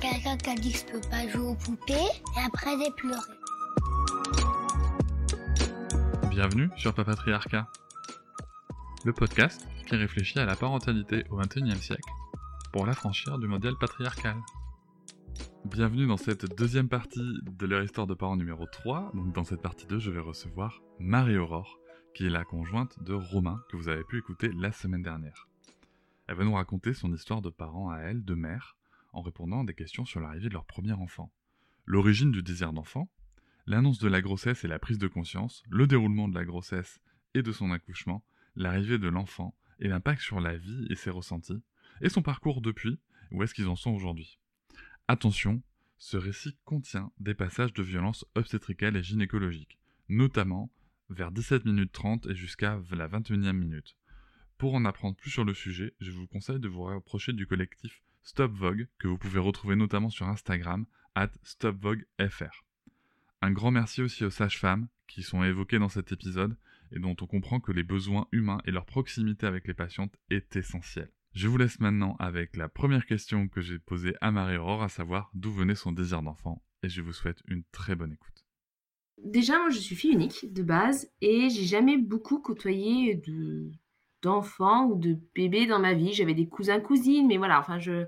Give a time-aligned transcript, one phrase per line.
[0.00, 3.32] Quelqu'un qui a dit que je peux pas jouer aux poupées et après j'ai pleuré.
[6.28, 7.66] Bienvenue sur Papatriarcat,
[9.04, 12.10] le podcast qui réfléchit à la parentalité au XXIe siècle
[12.72, 14.36] pour l'affranchir du modèle patriarcal.
[15.64, 19.12] Bienvenue dans cette deuxième partie de leur histoire de parents numéro 3.
[19.14, 21.78] Donc dans cette partie 2, je vais recevoir Marie-Aurore,
[22.14, 25.48] qui est la conjointe de Romain, que vous avez pu écouter la semaine dernière.
[26.28, 28.76] Elle va nous raconter son histoire de parents à elle, de mère,
[29.16, 31.32] en répondant à des questions sur l'arrivée de leur premier enfant.
[31.86, 33.10] L'origine du désir d'enfant,
[33.66, 37.00] l'annonce de la grossesse et la prise de conscience, le déroulement de la grossesse
[37.32, 38.22] et de son accouchement,
[38.56, 41.62] l'arrivée de l'enfant et l'impact sur la vie et ses ressentis,
[42.02, 44.38] et son parcours depuis, où est-ce qu'ils en sont aujourd'hui.
[45.08, 45.62] Attention,
[45.96, 49.78] ce récit contient des passages de violence obstétricale et gynécologique,
[50.10, 50.70] notamment
[51.08, 53.96] vers 17 minutes 30 et jusqu'à la 21e minute.
[54.58, 58.02] Pour en apprendre plus sur le sujet, je vous conseille de vous rapprocher du collectif
[58.22, 62.64] Stop Vogue, que vous pouvez retrouver notamment sur Instagram, at StopVogueFR.
[63.42, 66.56] Un grand merci aussi aux sages-femmes qui sont évoquées dans cet épisode
[66.90, 70.56] et dont on comprend que les besoins humains et leur proximité avec les patientes est
[70.56, 71.10] essentielle.
[71.34, 75.30] Je vous laisse maintenant avec la première question que j'ai posée à Marie-Aurore, à savoir
[75.34, 78.46] d'où venait son désir d'enfant, et je vous souhaite une très bonne écoute.
[79.22, 83.70] Déjà, moi, je suis fille unique de base, et j'ai jamais beaucoup côtoyé de
[84.26, 86.12] d'enfants ou de bébés dans ma vie.
[86.12, 88.04] J'avais des cousins, cousines, mais voilà, enfin, je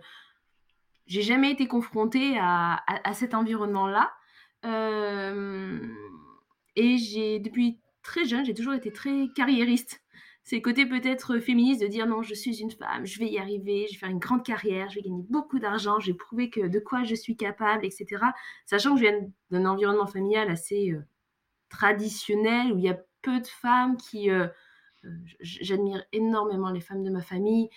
[1.07, 4.13] j'ai jamais été confrontée à, à, cet environnement-là.
[4.67, 5.81] Euh,
[6.77, 10.03] et j'ai, depuis très jeune, j'ai toujours été très carriériste
[10.49, 13.39] c'est le côté peut-être féministe de dire non, je suis une femme, je vais y
[13.39, 16.49] arriver, je vais faire une grande carrière, je vais gagner beaucoup d'argent, je vais prouver
[16.49, 18.07] que de quoi je suis capable, etc.
[18.65, 21.05] Sachant que je viens d'un environnement familial assez euh,
[21.69, 24.31] traditionnel où il y a peu de femmes qui.
[24.31, 24.47] Euh,
[25.41, 27.69] j'admire énormément les femmes de ma famille,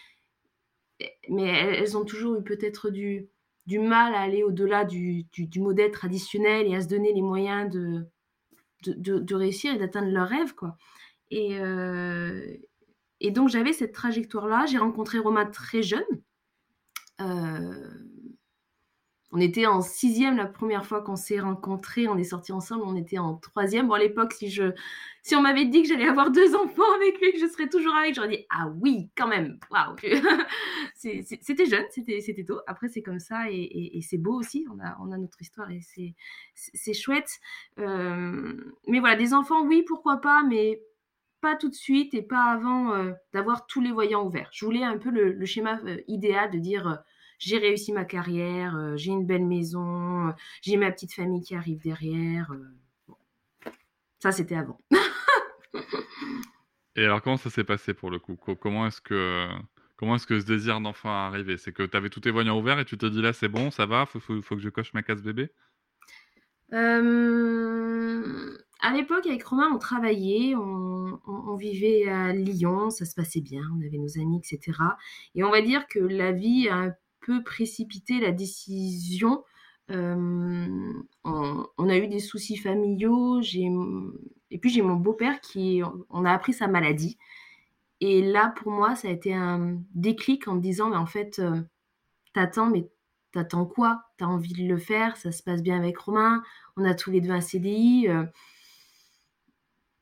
[1.30, 3.30] mais elles, ont toujours eu peut-être du,
[3.68, 5.26] mal à aller au-delà du,
[5.58, 10.78] modèle traditionnel et à se donner les moyens de, réussir et d'atteindre leurs rêves, quoi.
[11.30, 12.58] Et, euh,
[13.30, 14.66] donc j'avais cette trajectoire-là.
[14.66, 16.04] J'ai rencontré Romain très jeune.
[17.22, 18.11] Euh,
[19.34, 22.08] on était en sixième la première fois qu'on s'est rencontrés.
[22.10, 22.84] On est sortis ensemble.
[22.86, 23.88] On était en troisième.
[23.88, 24.74] Bon, à l'époque, si je,
[25.24, 27.96] si on m'avait dit que j'allais avoir deux enfants avec lui, que je serais toujours
[27.96, 29.58] avec, j'aurais dit ah oui, quand même.
[29.72, 29.96] Waouh.
[30.96, 32.60] c'était jeune, c'était, tôt.
[32.68, 34.66] Après, c'est comme ça et, c'est beau aussi.
[34.70, 35.80] On a, on a notre histoire et
[36.54, 37.40] c'est, chouette.
[37.80, 38.54] Euh,
[38.88, 40.82] mais voilà, des enfants, oui, pourquoi pas, mais
[41.40, 44.50] pas tout de suite et pas avant euh, d'avoir tous les voyants ouverts.
[44.52, 47.02] Je voulais un peu le, schéma euh, idéal de dire
[47.42, 52.52] j'ai réussi ma carrière, j'ai une belle maison, j'ai ma petite famille qui arrive derrière.
[54.20, 54.80] Ça, c'était avant.
[56.96, 58.36] et alors, comment ça s'est passé pour le coup?
[58.36, 59.48] Comment est-ce que
[59.98, 61.58] comment est-ce que ce désir d'enfant est arrivé?
[61.58, 63.72] C'est que tu avais tous tes voyants ouverts et tu te dis là, c'est bon,
[63.72, 65.50] ça va, faut, faut, faut que je coche ma case bébé?
[68.84, 73.86] À l'époque, avec Romain, on travaillait, on, vivait à Lyon, ça se passait bien, on
[73.86, 74.78] avait nos amis, etc.
[75.36, 79.44] Et on va dire que la vie a un peu précipité la décision.
[79.90, 80.94] Euh,
[81.24, 86.54] on, a eu des soucis familiaux, et puis j'ai mon beau-père qui, on a appris
[86.54, 87.18] sa maladie.
[88.02, 91.40] Et là, pour moi, ça a été un déclic en me disant, mais en fait,
[91.40, 91.62] euh,
[92.34, 92.90] t'attends, mais
[93.32, 94.04] t'attends quoi?
[94.18, 96.42] T'as envie de le faire Ça se passe bien avec Romain
[96.78, 98.08] On a tous les deux un CDI.
[98.10, 98.26] Euh,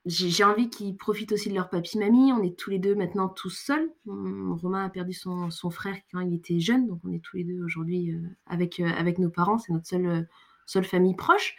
[0.05, 2.31] j'ai envie qu'ils profitent aussi de leur papy-mamie.
[2.31, 3.91] On est tous les deux maintenant tous seuls.
[4.05, 7.61] Romain a perdu son, frère quand il était jeune, donc on est tous les deux
[7.63, 9.57] aujourd'hui euh, avec, euh, avec nos parents.
[9.57, 10.21] C'est notre seule, euh,
[10.65, 11.55] seule famille proche.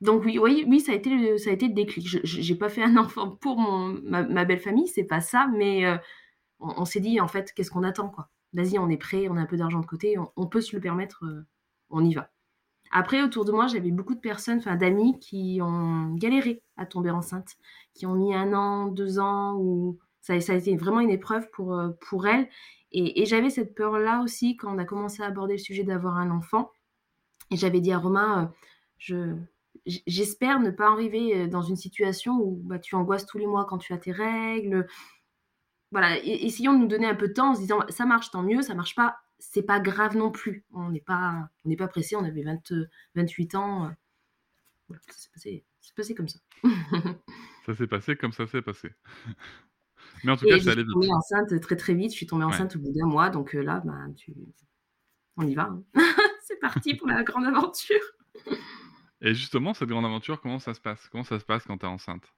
[0.00, 2.06] donc oui, oui, ça a été le, ça a été le déclic.
[2.08, 5.84] Je n'ai pas fait un enfant pour ma, belle famille, c'est pas ça, mais
[6.58, 8.30] on, s'est dit en fait, qu'est-ce qu'on attend quoi?
[8.54, 10.80] Vas-y, on est prêt, on a un peu d'argent de côté, on peut se le
[10.80, 11.24] permettre,
[11.90, 12.30] on y va.
[12.90, 17.10] Après, autour de moi, j'avais beaucoup de personnes, enfin d'amis, qui ont galéré à tomber
[17.10, 17.56] enceinte,
[17.94, 21.48] qui ont mis un an, deux ans, ou ça, ça a été vraiment une épreuve
[21.50, 22.48] pour, euh, pour elles.
[22.92, 26.30] Et, j'avais cette peur-là aussi quand on a commencé à aborder le sujet d'avoir un
[26.30, 26.70] enfant.
[27.50, 28.46] Et j'avais dit à Romain, euh,
[28.98, 29.36] je,
[30.06, 33.66] j'espère ne pas arriver euh, dans une situation où bah, tu angoisses tous les mois
[33.66, 34.86] quand tu as tes règles.
[35.90, 38.42] Voilà, essayons de nous donner un peu de temps en se disant, ça marche, tant
[38.42, 40.64] mieux, ça marche pas, c'est pas grave non plus.
[40.72, 42.16] On n'est pas, on n'est pas pressé.
[42.16, 42.72] On avait 20,
[43.14, 43.90] 28 ans.
[44.88, 45.64] Voilà, ça s'est passé,
[45.96, 46.38] passé, comme ça.
[47.66, 48.90] ça s'est passé comme ça s'est passé.
[50.24, 50.90] Mais en tout cas, ça allait vite.
[50.94, 52.12] Je suis tombée enceinte très très vite.
[52.12, 53.30] Je suis tombée enceinte au bout d'un mois.
[53.30, 54.34] Donc là, ben, tu...
[55.36, 55.64] on y va.
[55.64, 55.84] Hein.
[56.42, 58.00] c'est parti pour la grande aventure.
[59.20, 61.08] Et justement, cette grande aventure, comment ça se passe?
[61.10, 62.32] Comment ça se passe quand tu es enceinte?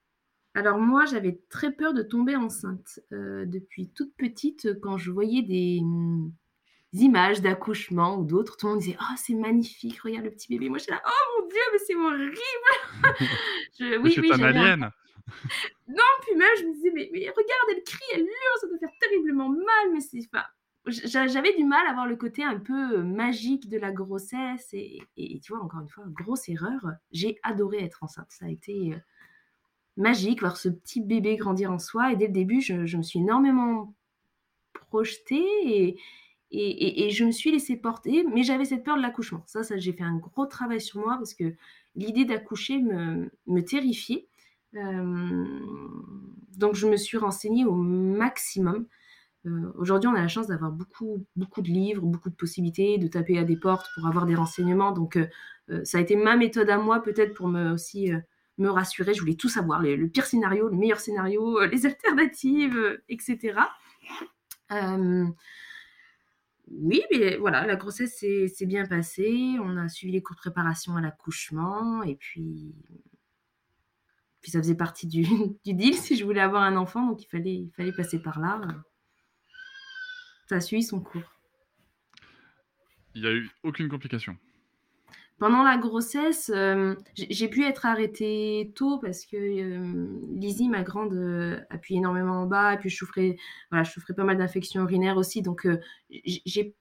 [0.54, 3.00] Alors moi, j'avais très peur de tomber enceinte.
[3.12, 5.80] Euh, depuis toute petite, quand je voyais des,
[6.92, 10.68] images d'accouchement ou d'autres, tout le monde disait «Oh, c'est magnifique, regarde le petit bébé».
[10.70, 12.34] Moi, j'étais là «Oh mon Dieu, mais c'est horrible
[13.78, 14.90] je, Oui, oui, un alien
[15.88, 18.78] Non, puis même, je me disais «mais, mais, regarde, elle crie, elle hurle, ça doit
[18.78, 20.28] faire terriblement mal, mais c'est...
[20.30, 20.46] pas
[20.86, 25.00] j'avais du mal à voir le côté un peu euh, magique de la grossesse et,
[25.16, 26.80] tu vois encore une fois grosse erreur.
[27.12, 28.30] J'ai adoré être enceinte.
[28.30, 28.98] Ça a été euh,
[29.96, 32.12] magique voir ce petit bébé grandir en soi.
[32.12, 33.94] Et dès le début je, me suis énormément
[34.88, 35.98] projetée et,
[36.52, 40.02] et, je me suis laissée porter mais j'avais cette peur de l'accouchement ça, j'ai fait
[40.02, 41.54] un gros travail sur moi parce que
[41.94, 44.26] l'idée d'accoucher me, terrifiait
[44.76, 45.60] euh,
[46.56, 48.86] donc je me suis renseignée au maximum
[49.46, 53.08] euh, aujourd'hui, on a la chance d'avoir beaucoup, beaucoup de livres, beaucoup de possibilités, de
[53.08, 54.92] taper à des portes pour avoir des renseignements.
[54.92, 58.10] Donc, euh, ça a été ma méthode à moi, peut-être pour me aussi
[58.58, 59.14] me rassurer.
[59.14, 63.54] Je voulais tout savoir, le pire scénario, le meilleur scénario, les alternatives, etc.
[66.70, 69.56] oui, mais voilà, la grossesse s'est bien passée.
[69.60, 72.02] On a suivi les cours de préparation à l'accouchement.
[72.02, 72.74] Et puis,
[74.44, 75.22] ça faisait partie du,
[75.64, 77.06] du, deal si je voulais avoir un enfant.
[77.06, 78.60] Donc, il fallait, il fallait passer par là
[80.50, 81.38] ça a suivi son cours.
[83.14, 84.36] Il n'y a eu aucune complication
[85.40, 91.14] pendant la grossesse, euh, j'ai pu être arrêtée tôt parce que euh, Lizzie, ma grande,
[91.14, 92.74] euh, appuie énormément en bas.
[92.74, 93.36] Et puis je souffrais,
[93.70, 95.40] voilà, je souffrais pas mal d'infections urinaires aussi.
[95.40, 95.66] Donc
[96.10, 96.76] j'ai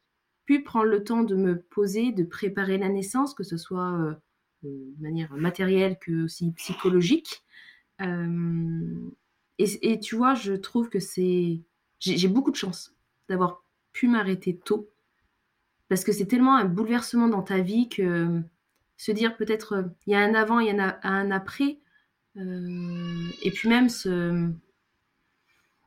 [0.46, 4.20] pu prendre le temps de me poser, de préparer la naissance, que ce soit
[4.64, 7.46] de manière matérielle que aussi psychologique.
[8.02, 11.62] Et, et, tu vois, je trouve que c'est.
[12.00, 12.94] J'ai beaucoup de chance
[13.30, 13.64] d'avoir
[13.94, 14.90] pu m'arrêter tôt.
[15.90, 18.42] Parce que c'est tellement un bouleversement dans ta vie que
[18.98, 21.80] se dire peut-être euh, il y a un avant, il y a un après.
[22.38, 23.90] Euh, et puis même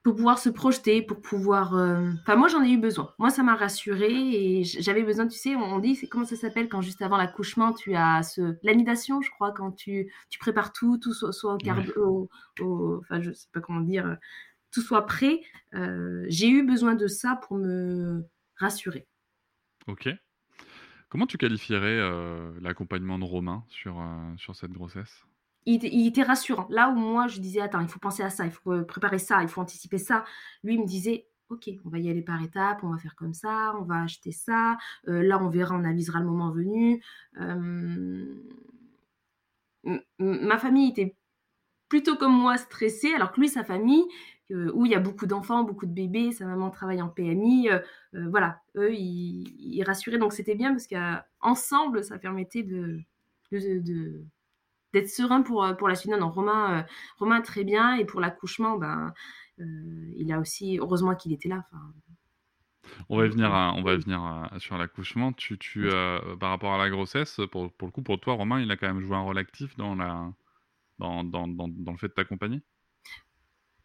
[0.03, 1.77] pour pouvoir se projeter, pour pouvoir...
[1.77, 3.15] Euh, enfin, moi, j'en ai eu besoin.
[3.21, 6.81] Moi, ça m'a rassurée et j'avais besoin, tu sais, on dit, comment ça s'appelle quand
[6.81, 8.57] juste avant l'accouchement, tu as ce...
[8.65, 11.57] l'anidation, je crois, quand tu, tu prépares tout, tout soit, soit
[11.97, 12.29] au,
[12.61, 14.17] au, Enfin, je sais pas comment dire
[14.73, 15.41] tout soit prêt.
[15.75, 18.25] Euh, j'ai eu besoin de ça pour me
[18.57, 19.07] rassurer.
[19.89, 20.09] Ok.
[21.09, 25.25] Comment tu qualifierais euh, l'accompagnement de Romain sur, euh, sur cette grossesse?
[25.67, 26.67] Il, était rassurant.
[26.71, 29.43] Là où moi, je disais, attends, il faut penser à ça, il faut préparer ça,
[29.43, 30.25] il faut anticiper ça.
[30.65, 33.35] Lui, il me disait, ok, on va y aller par étapes, on va faire comme
[33.35, 34.77] ça, on va acheter ça.
[35.05, 37.01] là, on verra, on avisera le moment venu.
[40.19, 41.15] ma famille était
[41.93, 44.05] plutôt comme moi stressée, alors que lui, sa famille,
[44.75, 47.79] où il y a beaucoup d'enfants, beaucoup de bébés, sa maman travaille en PMI, euh,
[48.15, 53.01] euh, voilà, eux, ils, rassuraient, donc c'était bien parce qu'ensemble, ça permettait de,
[54.93, 56.13] d'être serein pour, pour la suite.
[56.13, 56.83] Non, non Romain, euh,
[57.19, 59.13] Romain très bien, et pour l'accouchement, ben,
[59.59, 61.65] il a aussi, heureusement qu'il était là.
[63.09, 65.33] On va venir, on va venir sur l'accouchement.
[65.33, 65.89] Tu, tu,
[66.41, 68.89] par rapport à la grossesse, pour, pour, le coup, pour toi, Romain, il a quand
[68.89, 70.33] même joué un rôle actif dans, la,
[70.99, 72.61] dans, dans, dans le fait de t'accompagner?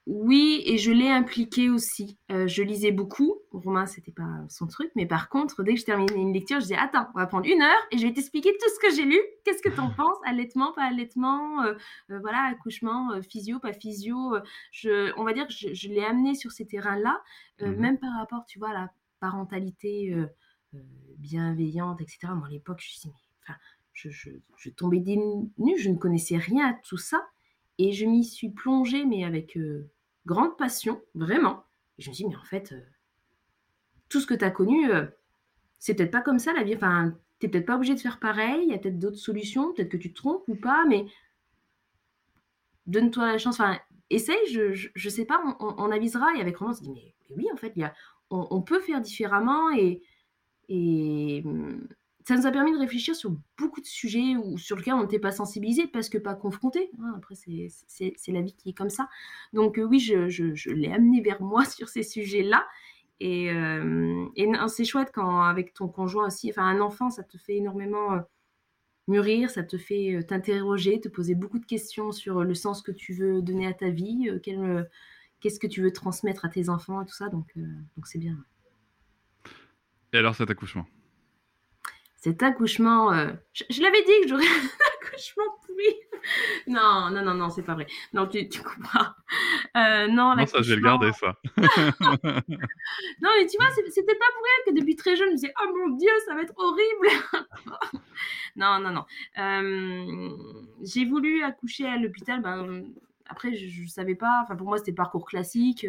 [0.09, 2.17] Oui, et je l'ai impliqué aussi.
[2.31, 3.41] Euh, je lisais beaucoup.
[3.51, 6.67] Romain, c'était pas son truc, mais par contre, dès que je terminais une lecture, je
[6.67, 9.03] disais Attends, on va prendre une heure et je vais t'expliquer tout ce que j'ai
[9.03, 9.19] lu.
[9.43, 10.15] Qu'est-ce que tu en penses?
[10.25, 11.61] Allaitement, pas allaitement?
[11.63, 11.73] Euh,
[12.11, 14.37] euh, Voilà, accouchement, physio, pas physio?
[14.71, 17.21] Je, on va dire que je, l'ai amené sur ces terrains-là,
[17.59, 20.15] mmh même par rapport, tu vois, à la parentalité
[21.17, 22.29] bienveillante, etc.
[22.33, 23.09] Moi, à l'époque, je,
[23.43, 23.59] enfin,
[23.91, 27.27] je, je, je tombais des nues, je ne connaissais rien à tout ça.
[27.77, 29.57] Et je m'y suis plongée, mais avec
[30.27, 31.63] grande passion, vraiment.
[31.97, 32.81] Je me dis, mais en fait, euh,
[34.09, 35.05] tout ce que tu as connu, euh,
[35.79, 36.75] c'est peut-être pas comme ça la vie.
[36.75, 39.89] Enfin, t'es peut-être pas obligé de faire pareil, il y a peut-être d'autres solutions, peut-être
[39.89, 41.05] que tu te trompes ou pas, mais
[42.85, 43.59] donne-toi la chance.
[43.59, 43.79] Enfin,
[44.09, 46.35] essaye, je, je, sais pas, on, avisera.
[46.35, 47.85] Et avec Romain, on se dit, mais, oui, en fait, y
[48.29, 50.01] on, peut faire différemment et,
[50.67, 51.87] et hum,
[52.27, 55.17] ça nous a permis de réfléchir sur beaucoup de sujets ou sur lesquels on n'était
[55.17, 56.91] pas sensibilisé parce que pas confronté.
[56.99, 57.13] Hein.
[57.15, 59.07] après, c'est la vie qui est comme ça.
[59.53, 62.67] Donc euh, oui, je, je, l'ai amené vers moi sur ces sujets-là.
[63.21, 64.27] Et, euh,
[64.67, 68.19] c'est chouette quand avec ton conjoint aussi, enfin un enfant, ça te fait énormément euh,
[69.07, 73.13] mûrir, ça te fait t'interroger, te poser beaucoup de questions sur le sens que tu
[73.13, 74.29] veux donner à ta vie,
[75.39, 77.29] qu'est-ce que tu veux transmettre à tes enfants et tout ça.
[77.29, 78.35] Donc donc c'est bien.
[80.11, 80.85] Et alors cet accouchement?
[82.27, 85.95] Cet accouchement, euh, je, je l'avais dit que j'aurais un accouchement pourri.
[86.67, 87.87] Non, non, non, non, c'est pas vrai.
[88.11, 89.05] Non, tu, tu comprends.
[89.77, 91.37] Euh, non, Non, ça, je vais le garder, ça.
[93.21, 95.53] Non, mais tu vois, c'était pas pour rien que depuis très jeune, je me disais,
[95.63, 97.07] oh mon Dieu, ça va être horrible.
[98.57, 99.05] non, non, non.
[99.37, 100.29] Euh,
[100.83, 102.41] j'ai voulu accoucher à l'hôpital.
[102.41, 102.83] Ben,
[103.29, 104.41] après, je, ne savais pas.
[104.43, 105.87] Enfin, pour moi, c'était parcours classique.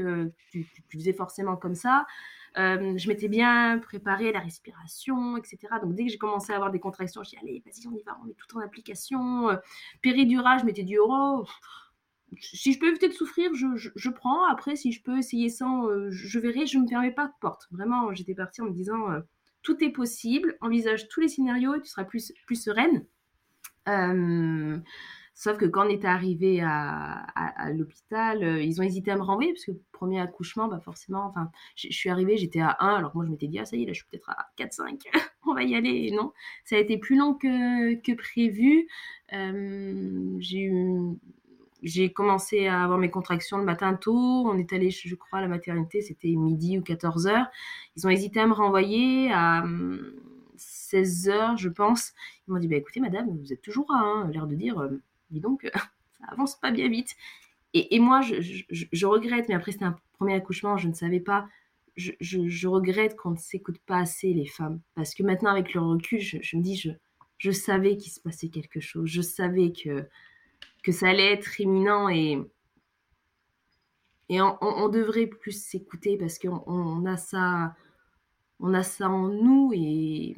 [0.52, 2.06] tu, tu- tu faisais forcément comme ça.
[2.58, 5.80] Euh, je m'étais bien préparée, la respiration, etc.
[5.80, 8.02] Donc, dès que j'ai commencé à avoir des contractions, je dis, allez, vas-y, on y
[8.02, 9.50] va, on met tout en application.
[9.50, 9.56] Euh,
[10.02, 11.44] péridurale, je m'étais dit, oh,
[12.40, 14.44] si je peux éviter de souffrir, je, je- prends.
[14.46, 16.66] Après, si je peux essayer sans, euh, je, verrai.
[16.66, 17.68] Je ne me fermais pas de porte.
[17.70, 19.06] Vraiment, j'étais partie en me disant
[19.62, 20.56] tout est possible.
[20.60, 23.06] Envisage tous les scénarios et tu seras plus, plus sereine.
[25.38, 29.52] Sauf que quand on était arrivé à, l'hôpital, euh, ils ont hésité à me renvoyer
[29.52, 33.18] parce que premier accouchement, bah forcément, enfin, je, suis arrivée, j'étais à 1, alors que
[33.18, 35.00] moi je m'étais dit, ah ça y est, là je suis peut-être à 4, 5,
[35.46, 36.10] on va y aller.
[36.10, 36.32] Non,
[36.64, 38.88] ça a été plus long que, prévu.
[39.32, 40.36] Euh,
[41.82, 44.44] j'ai commencé à avoir mes contractions le matin tôt.
[44.44, 47.46] On est allé, je crois, à la maternité, c'était midi ou 14 heures.
[47.96, 50.02] Ils ont hésité à me renvoyer à hum,
[50.56, 52.12] 16 heures, je pense.
[52.48, 55.00] Ils m'ont dit, bah, écoutez, madame, vous êtes toujours à 1, l'air de dire, euh,
[55.30, 55.68] dis donc,
[56.18, 57.14] ça avance pas bien vite.
[57.74, 60.88] Et, et moi, je, je- je- je regrette, mais après, c'était un premier accouchement, je
[60.88, 61.48] ne savais pas.
[61.96, 62.12] Je,
[62.68, 64.80] regrette qu'on ne s'écoute pas assez, les femmes.
[64.94, 66.90] Parce que maintenant, avec le recul, je, me dis, je,
[67.38, 69.08] je savais qu'il se passait quelque chose.
[69.08, 70.06] Je savais que
[70.82, 72.38] que ça allait être imminent et,
[74.28, 77.74] et on, on- on devrait plus s'écouter parce qu'on on a ça
[78.60, 80.36] on a ça en nous et,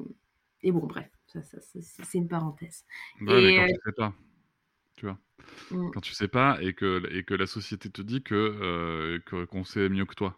[0.63, 2.85] et bon bref ça, ça- ça- c'est une parenthèse
[3.21, 4.15] ouais, mais Et, quand euh, tu sais pas,
[5.00, 5.19] tu vois.
[5.71, 5.90] Mm.
[5.95, 9.64] Quand tu sais pas et que, et que la société te dit que euh, qu'on
[9.64, 10.37] sait mieux que toi.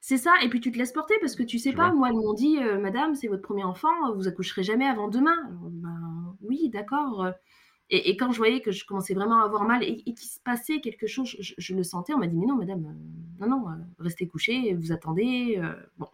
[0.00, 2.10] c'est ça et puis tu te laisses porter parce que tu sais Tu pas moi
[2.10, 5.70] ils m'ont dit euh, madame c'est votre premier enfant vous accoucherez jamais avant demain Alors,
[5.70, 7.32] ben, oui d'accord
[7.90, 10.28] et, et quand je voyais que je commençais vraiment à avoir mal et, et qu'il
[10.28, 13.48] se passait quelque chose je, le sentais on m'a dit mais non madame euh, non
[13.56, 16.08] non euh, restez couchée vous attendez euh, bon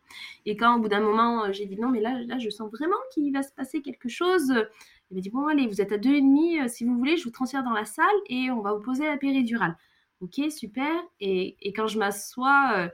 [0.46, 2.70] Et quand au bout d'un moment, euh, j'ai dit non, mais là, là, je sens
[2.70, 4.52] vraiment qu'il va se passer quelque chose.
[5.10, 7.16] Il m'a dit bon, allez, vous êtes à deux et demi, euh, si vous voulez,
[7.16, 9.76] je vous transfère dans la salle et on va vous poser la péridurale.
[10.20, 10.92] Ok, super.
[11.20, 12.88] Et, et quand je m'assois, euh,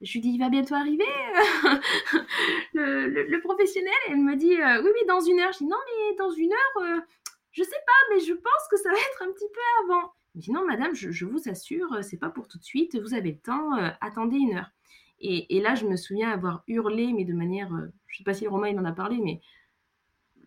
[0.00, 1.04] je lui dis il va bientôt arriver
[2.74, 3.92] le, le- professionnel.
[4.08, 5.52] Elle me dit euh, oui, oui, dans une heure.
[5.52, 7.00] Je dis non, mais dans une heure, euh,
[7.52, 10.12] je sais pas, mais je pense que ça va être un petit peu avant.
[10.34, 12.98] Elle me dit non, madame, je, vous assure, c'est pas pour tout de suite.
[13.00, 13.72] Vous avez le temps.
[14.00, 14.70] attendez une heure.
[15.20, 17.68] Et, et là, je me souviens avoir hurlé, mais de manière,
[18.06, 19.40] je sais pas si Romain il en a parlé, mais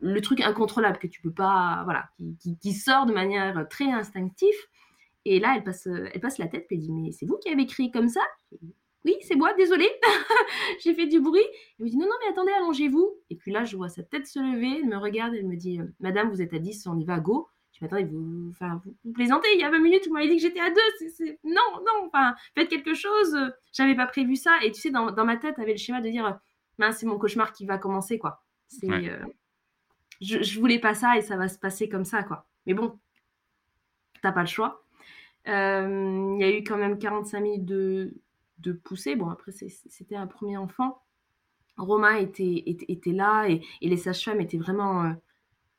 [0.03, 3.89] le truc incontrôlable que tu peux pas, voilà, qui, qui- qui sort de manière très
[3.91, 4.53] instinctive.
[5.25, 7.49] Et là, elle passe, euh, elle passe la tête, elle dit, mais c'est vous qui
[7.49, 8.21] avez crié comme ça?
[9.05, 9.89] Oui, c'est moi, désolée.
[10.83, 11.41] J'ai fait du bruit.
[11.79, 13.09] Elle me dit, non, non, mais attendez, allongez-vous.
[13.29, 15.79] Et puis là, je vois sa tête se lever, elle me regarde, elle me dit,
[15.79, 17.47] euh, Madame, vous êtes à 10, on y va, go.
[17.73, 20.27] Je dis, attendez, vous, enfin, vous, vous plaisantez, il y a 20 minutes, vous m'avez
[20.29, 20.75] dit que j'étais à 2.
[20.99, 23.33] C'est, c'est- Non, non, enfin, faites quelque chose.
[23.35, 24.57] euh, J'avais pas prévu ça.
[24.63, 26.37] Et tu sais, dans, dans ma tête, avait le schéma de dire,
[26.77, 28.43] mince, c'est mon cauchemar qui va commencer, quoi.
[28.67, 29.09] C'est, Ouais.
[29.09, 29.25] euh,
[30.23, 32.47] je, je voulais pas ça et ça va se passer comme ça, quoi.
[32.65, 32.97] Mais bon,
[34.21, 34.83] t'as pas le choix.
[35.47, 38.13] Euh, Il y a eu quand même 45 minutes de,
[38.59, 38.79] de.
[39.15, 41.01] Bon, après, c'était un premier enfant.
[41.77, 45.13] Romain était, était, là et, les sages-femmes étaient vraiment euh,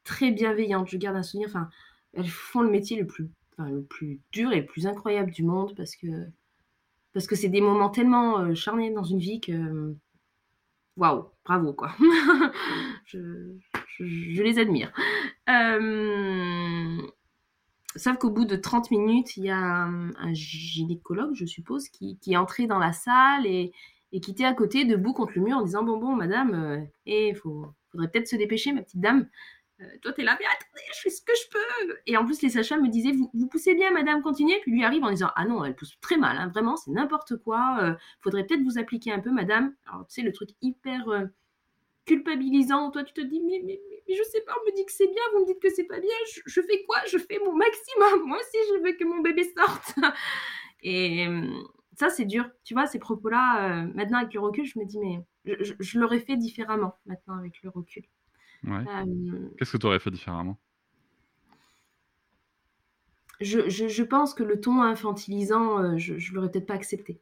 [0.04, 0.88] très bienveillantes.
[0.88, 1.48] Je garde un souvenir.
[1.48, 1.70] Enfin,
[2.12, 5.74] elles font le métier le plus, le plus dur et le plus incroyable du monde
[5.76, 6.06] parce que
[7.12, 9.94] parce que c'est des moments tellement euh, charniers dans une vie que
[10.96, 11.94] waouh, bravo quoi.
[13.06, 13.54] je,
[13.98, 14.92] je, les admire.
[15.48, 16.98] Euh,
[17.96, 22.36] Sauf qu'au bout de 30 minutes, il y a un, gynécologue, je suppose, qui, est
[22.36, 23.72] entré dans la salle et,
[24.20, 28.08] qui était à côté, debout contre le mur, en disant Bon, bon, madame, il faudrait
[28.10, 29.28] peut-être se dépêcher, ma petite dame.
[29.80, 31.96] Euh, toi, t'es là, mais attendez, je fais ce que je peux.
[32.06, 34.60] Et en plus, les sages me disaient vous, vous, poussez bien, madame, continuez.
[34.62, 37.36] Puis lui arrive en disant Ah non, elle pousse très mal, hein, vraiment, c'est n'importe
[37.38, 37.78] quoi.
[37.80, 39.74] Euh, faudrait peut-être vous appliquer un peu, madame.
[39.86, 41.26] Alors, tu sais, le truc hyper euh,
[42.04, 42.90] culpabilisant.
[42.90, 45.06] Toi, tu te dis mais, mais, mais, je sais pas, on me dit que c'est
[45.06, 46.14] bien, vous me dites que c'est pas bien.
[46.32, 46.98] Je, je, fais quoi?
[47.10, 48.26] Je fais mon maximum.
[48.26, 49.94] Moi aussi, je veux que mon bébé sorte.
[50.82, 51.48] Et euh,
[51.96, 52.48] ça, c'est dur.
[52.64, 55.74] Tu vois, ces propos-là, euh, maintenant, avec le recul, je me dis Mais je, je,
[55.78, 58.04] je l'aurais fait différemment, maintenant, avec le recul.
[58.64, 58.84] Ouais.
[58.88, 59.48] Euh...
[59.58, 60.58] Qu'est-ce que tu aurais fait différemment?
[63.40, 67.20] Je, je, pense que le ton infantilisant, euh, je, je l'aurais peut-être pas accepté.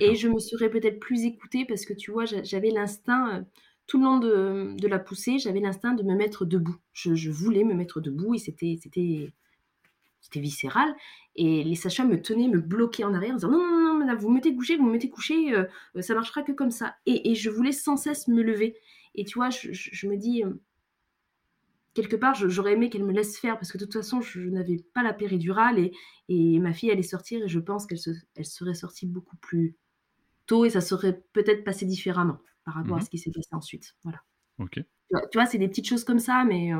[0.00, 3.44] Et je me serais peut-être plus écoutée parce que tu vois, j'avais l'instinct,
[3.92, 6.76] tout le long de, la poussée, j'avais l'instinct de me mettre debout.
[6.94, 8.78] Je, voulais me mettre debout et c'était,
[10.34, 10.94] viscéral.
[11.36, 14.16] Et les sages me tenaient, me bloquaient en arrière en disant non, non, non, madame,
[14.16, 16.96] vous me mettez couché, vous me mettez couché, euh, euh, ça marchera que comme ça.
[17.04, 18.78] Et, je voulais sans cesse me lever.
[19.14, 20.54] Et tu vois, je, me dis, euh,
[21.92, 24.78] quelque part, j'aurais aimé qu'elle me laisse faire parce que de toute façon, je, n'avais
[24.94, 25.90] pas la péridurale
[26.30, 27.98] et, ma fille allait sortir et je pense qu'elle
[28.36, 29.76] elle serait sortie beaucoup plus
[30.46, 33.48] tôt et ça serait peut-être passé différemment par rapport à mmh ce qui s'est passé
[33.52, 33.94] ensuite.
[34.02, 34.22] Voilà.
[34.58, 34.74] Ok.
[34.74, 36.72] Tu vois, c'est des petites choses comme ça, mais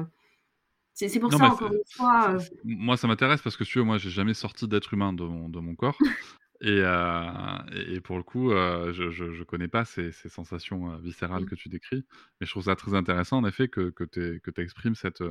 [0.95, 2.39] c'est pour ça, encore une fois.
[2.65, 5.49] Moi, ça m'intéresse parce que tu vois, moi, j'ai jamais sorti d'être humain de mon,
[5.49, 5.99] de mon corps.
[6.65, 10.99] Euh, et, et, pour le coup, euh, je, je, connais pas ces, ces sensations euh,
[10.99, 12.05] viscérales que tu décris,
[12.41, 15.25] mais je trouve ça très intéressant en effet que, que tu exprimes cette,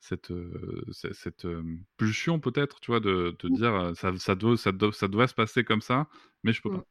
[0.00, 0.32] cette,
[1.12, 1.46] cette,
[1.96, 3.54] pulsion peut-être, tu vois, de te mmh.
[3.54, 6.08] dire ça, ça, doit, ça, doit, ça doit se passer comme ça,
[6.42, 6.78] mais je peux mmh.
[6.78, 6.86] pas.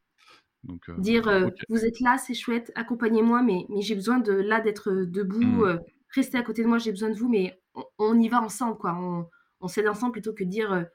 [0.63, 4.91] Donc, dire vous êtes là, c'est chouette, accompagnez-moi, mais, mais j'ai besoin de là d'être
[4.91, 5.79] debout, mmh.
[6.09, 7.59] restez à côté de moi, j'ai besoin de vous, mais
[7.97, 8.95] on, y va ensemble, quoi.
[8.95, 9.27] On,
[9.59, 10.85] on s'aide ensemble plutôt que de dire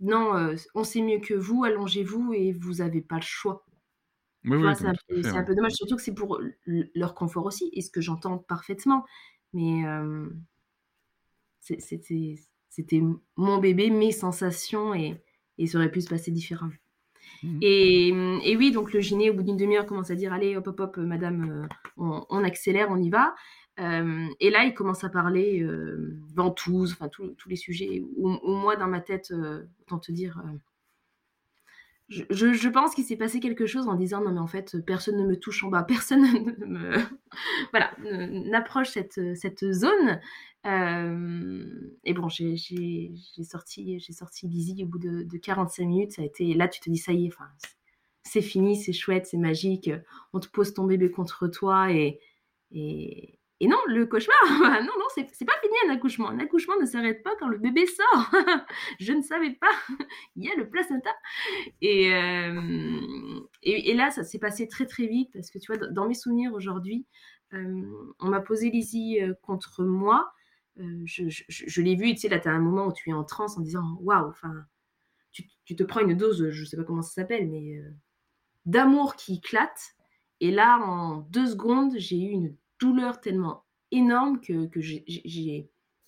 [0.00, 3.64] non, euh, on sait mieux que vous, allongez-vous et vous n'avez pas le choix.
[4.44, 7.90] Oui, oui, c'est un, peu dommage, surtout que c'est pour leur confort aussi, et ce
[7.90, 9.04] que j'entends parfaitement.
[9.52, 10.28] Mais euh,
[11.60, 13.02] c'était
[13.36, 15.20] mon bébé, mes sensations, et,
[15.58, 16.74] et ça aurait pu se passer différemment.
[17.42, 17.58] Mmh.
[17.62, 20.80] Et, oui, donc le gyné, au bout d'une demi-heure, commence à dire Allez, hop, hop,
[20.80, 21.68] hop, madame,
[21.98, 23.34] euh, on, accélère, on y va.
[23.78, 28.76] Euh, et là, il commence à parler euh, ventouse, enfin tous les sujets où, moi,
[28.76, 30.42] dans ma tête, euh, autant te dire,
[32.08, 35.26] je, pense qu'il s'est passé quelque chose en disant non mais en fait personne ne
[35.26, 36.96] me touche en bas, personne ne me
[37.72, 37.90] voilà
[38.30, 40.20] n'approche cette, cette zone.
[40.64, 42.56] et bon j'ai
[43.42, 46.80] sorti j'ai sorti Lizzie au bout de, de, 45 minutes, ça a été là tu
[46.80, 47.48] te dis ça y est, enfin
[48.26, 49.90] c'est fini, c'est chouette, c'est magique,
[50.32, 52.18] on te pose ton bébé contre toi et,
[52.72, 56.28] et, et non, le cauchemar, bah non, non, c'est pas fini un accouchement.
[56.28, 58.30] Un accouchement ne s'arrête pas quand le bébé sort.
[59.00, 59.70] je ne savais pas.
[60.36, 61.10] Il y a le placenta.
[61.80, 66.06] Et, euh, et, là, ça s'est passé très très vite parce que tu vois, dans
[66.06, 67.06] mes souvenirs aujourd'hui,
[67.54, 67.82] euh,
[68.18, 70.30] on m'a posé Lizzie euh, contre moi.
[70.76, 73.56] je, l'ai vu, tu sais, là, tu as un moment où tu es en transe
[73.56, 74.52] en disant Waouh, enfin,
[75.32, 77.80] tu, tu, te prends une dose, je sais pas comment ça s'appelle, mais
[78.66, 79.94] d'amour qui éclate.
[80.40, 85.04] Et là, en deux secondes, j'ai eu une douleur tellement énorme que, j'ai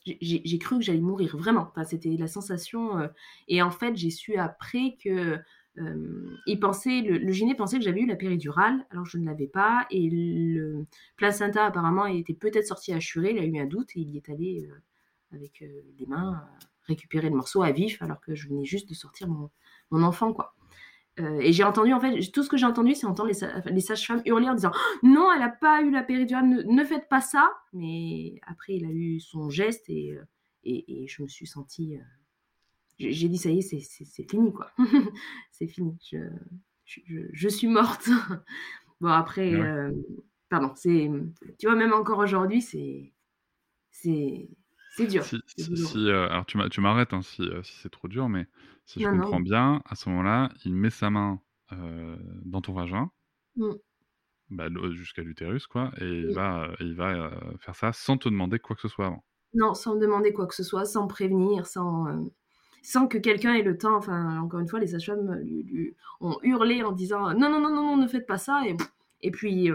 [0.04, 1.72] j'ai cru que j'allais mourir vraiment.
[1.84, 2.98] C'était la sensation.
[2.98, 3.08] Euh,
[3.46, 5.38] et en fait, j'ai su après que
[5.78, 9.46] euh, il pensait, le, le, pensait que j'avais eu la péridurale, alors je ne l'avais
[9.46, 9.86] pas.
[9.90, 13.32] Et le placenta apparemment était peut-être sorti assuré.
[13.32, 15.60] Il a eu un doute et il est allé euh, avec
[15.98, 16.42] les mains
[16.88, 19.50] récupérer le morceau à vif, alors que je venais juste de sortir mon,
[19.90, 20.54] mon enfant, quoi.
[21.20, 23.30] Euh, et j'ai entendu, en fait, tout ce que j'ai entendu, c'est entendre
[23.66, 27.20] les, sages-femmes hurler en disant Non, elle n'a pas eu la péridurale, ne, faites pas
[27.20, 27.52] ça.
[27.72, 30.24] Mais après, il a eu son geste et, euh,
[30.64, 31.96] et, je me suis sentie.
[31.96, 32.00] Euh,
[32.98, 34.70] j'ai dit Ça y est, c'est fini, quoi.
[35.50, 35.96] c'est fini.
[36.10, 36.18] Je,
[36.84, 38.08] je, je, suis morte.
[39.00, 39.52] bon, après,
[40.48, 41.10] pardon, c'est.
[41.58, 43.12] Tu vois, même encore aujourd'hui, c'est.
[43.90, 44.48] C'est
[44.98, 45.24] c'est dur.
[45.96, 48.46] Euh, alors tu m'arrêtes hein, si, euh, si c'est trop dur, mais
[48.84, 51.40] si je comprends bien, à ce moment-là, il met sa main
[51.72, 53.10] euh, dans ton vagin,
[53.56, 53.70] mmh.
[54.50, 57.30] bah, jusqu'à l'utérus, quoi, et il va, il va
[57.60, 59.24] faire ça sans te demander quoi que ce soit avant.
[59.54, 62.28] Non, sans demander quoi que ce soit, sans prévenir, sans,
[62.82, 63.96] sans que quelqu'un ait le temps.
[63.96, 65.42] Enfin, encore une fois, les sages-femmes
[66.20, 68.62] ont hurlé en disant non, non, non, non, non, ne faites pas ça.
[68.66, 68.76] Et,
[69.20, 69.70] et puis,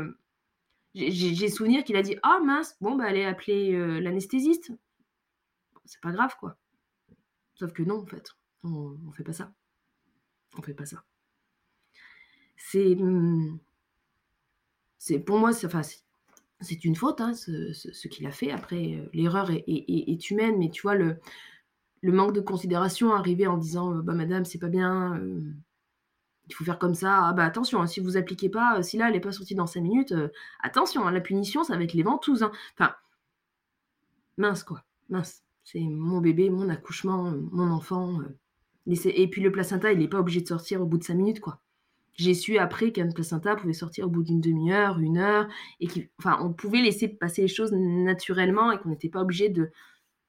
[0.94, 4.72] j'ai souvenir qu'il a dit ah mince, bon, bah, allez appeler l'anesthésiste
[5.86, 6.58] c'est pas grave, quoi.
[7.56, 8.32] Sauf que non, en fait,
[8.64, 9.54] on, on fait pas ça.
[10.58, 11.04] On fait pas ça.
[12.58, 12.96] C'est.
[12.96, 13.58] Hmm,
[14.98, 15.82] c'est pour moi, c'est, enfin,
[16.62, 18.52] c'est une faute, hein, ce, qu'il a fait.
[18.52, 21.18] Après, euh, l'erreur est, humaine, mais tu vois, le,
[22.02, 25.42] le manque de considération arrivé en disant euh, Bah, madame, c'est pas bien, euh,
[26.48, 27.28] il faut faire comme ça.
[27.28, 29.68] Ah, bah, attention, hein, si vous appliquez pas, si là, elle n'est pas sortie dans
[29.68, 30.14] 5 minutes,
[30.62, 32.44] attention, hein, la punition, ça va être les ventouses.
[32.78, 32.96] Enfin,
[34.38, 35.43] mince, quoi, mince.
[35.64, 38.20] C'est mon bébé, mon accouchement, mon enfant.
[38.22, 38.38] Euh.
[38.88, 41.40] Et, puis le placenta, il n'est pas obligé de sortir au bout de cinq minutes,
[41.40, 41.62] quoi.
[42.16, 45.48] J'ai su après qu'un placenta pouvait sortir au bout d'une demi-heure, une heure,
[45.80, 45.88] et
[46.20, 49.72] enfin, on pouvait laisser passer les choses naturellement et qu'on n'était pas obligé de,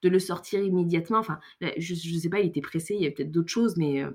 [0.01, 1.19] de le sortir immédiatement.
[1.19, 4.03] Enfin, je ne sais pas, il était pressé, il y avait peut-être d'autres choses, mais
[4.03, 4.09] euh,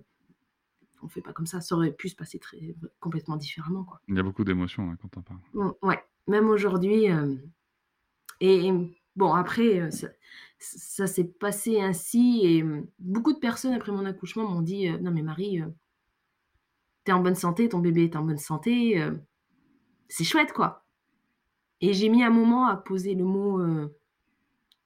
[1.03, 1.61] on ne fait pas comme ça.
[1.61, 3.85] Ça aurait pu se passer très, complètement différemment.
[3.85, 4.01] Quoi.
[4.09, 5.75] Il y a beaucoup d'émotions quand on parle.
[5.83, 7.11] ouais, même aujourd'hui.
[7.11, 7.37] Euh,
[8.41, 8.73] et,
[9.17, 9.91] bon, après,
[10.61, 15.11] ça s'est passé ainsi et mmh, beaucoup de personnes après mon accouchement m'ont dit non
[15.11, 15.61] mais Marie
[17.05, 19.03] t'es en bonne santé ton bébé est en bonne santé
[20.09, 20.85] c'est chouette quoi
[21.81, 23.59] et j'ai mis un moment à poser le mot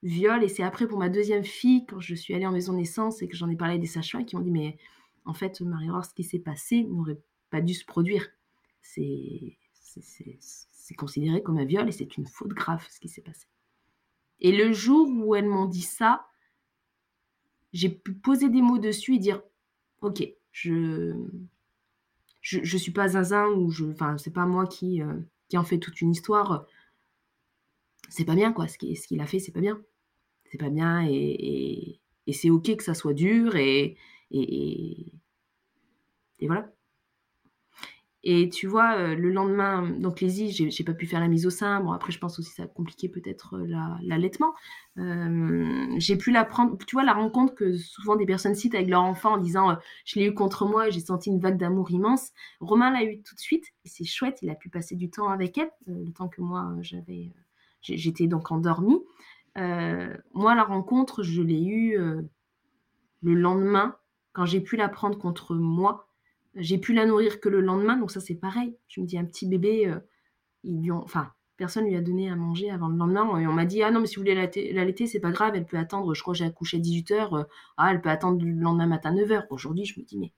[0.04, 3.20] viol et c'est après pour ma deuxième fille quand je suis allée en maison naissance
[3.20, 4.78] et que j'en ai parlé des sages qui m'ont dit mais
[5.24, 7.18] en fait Marie-Laure ce qui s'est passé n'aurait
[7.54, 8.26] pas dû se produire.
[8.82, 9.56] C'est
[10.96, 13.46] considéré comme un viol et c'est une faute grave ce qui s'est passé.
[14.40, 16.26] Et le jour où elles m'ont dit ça,
[17.72, 19.42] j'ai pu poser des mots dessus et dire
[20.00, 21.14] ok, je
[22.40, 25.14] je, suis pas zinzin ou je enfin c'est pas moi qui euh,
[25.54, 26.66] en fait toute une histoire.
[28.10, 29.82] C'est pas bien quoi, ce qu'il ce qu'il a fait, c'est pas bien.
[30.50, 33.96] C'est pas bien et, et, et c'est ok que ça soit dur et,
[34.30, 35.12] et,
[36.40, 36.73] et voilà.
[38.26, 41.44] Et tu vois, euh, le lendemain, donc les j'ai, j'ai pas pu faire la mise
[41.44, 41.80] au sein.
[41.80, 43.66] Bon, après, je pense aussi que ça a compliqué peut-être euh,
[44.02, 44.54] l'allaitement.
[44.96, 48.88] Euh, j'ai pu la prendre, tu vois, la rencontre que souvent des personnes citent avec
[48.88, 52.32] leur enfant en disant Je l'ai eu contre moi j'ai senti une vague d'amour immense.
[52.60, 55.28] Romain l'a eu tout de suite et c'est chouette, il a pu passer du temps
[55.28, 57.30] avec elle, le temps que moi, j'avais,
[57.82, 59.02] j'étais donc endormie.
[59.54, 61.98] moi, la rencontre, je l'ai eue
[63.20, 63.96] le lendemain,
[64.32, 66.08] quand j'ai pu la prendre contre moi
[66.56, 68.76] j'ai pu la nourrir que le lendemain, donc ça c'est pareil.
[68.88, 69.98] Je me dis, un petit bébé, euh,
[70.62, 71.02] ils lui ont...
[71.02, 73.38] enfin, personne lui a donné à manger avant le lendemain.
[73.38, 75.66] Et on m'a dit, ah non, mais si vous voulez l'allaiter, c'est pas grave, elle
[75.66, 77.44] peut attendre, je crois que j'ai accouché à 18h, euh,
[77.76, 79.46] ah, elle peut attendre le lendemain matin 9h.
[79.50, 80.32] Aujourd'hui, je me dis, mais,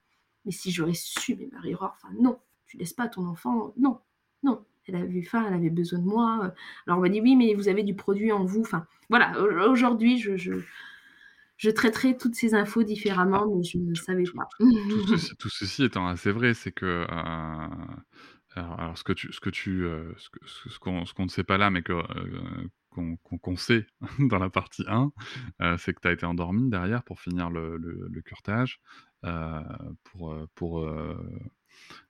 [0.50, 3.98] si j'aurais su, mais Marie enfin non, tu laisses pas ton enfant, non,
[4.42, 4.64] non.
[4.88, 6.38] Elle avait faim, elle avait besoin de moi.
[6.44, 6.50] Euh.
[6.86, 8.60] Alors on m'a dit, oui, mais vous avez du produit en vous.
[8.60, 9.32] Enfin, voilà,
[9.68, 10.60] aujourd'hui, je
[11.56, 14.48] je traiterai toutes ces infos différemment, mais je ne savais pas.
[15.38, 17.06] Tout, ceci, étant assez vrai, c'est que.
[18.56, 20.12] Euh, alors, ce que tu, ce que tu, euh,
[20.46, 23.86] ce, qu'on, ne sait pas là, mais que euh, qu'on, sait
[24.18, 25.12] dans la partie 1,
[25.78, 28.80] c'est que tu as été endormi derrière pour finir le, le, curtage,
[30.04, 30.90] pour, pour,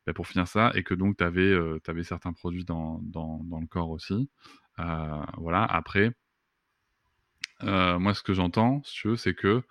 [0.06, 1.52] bah, pour finir ça, et que donc tu avais,
[1.88, 4.30] avais, certains produits dans, dans, dans, le corps aussi.
[4.78, 6.12] voilà, après,
[7.62, 9.62] euh, moi, ce que j'entends, si tu veux, c'est que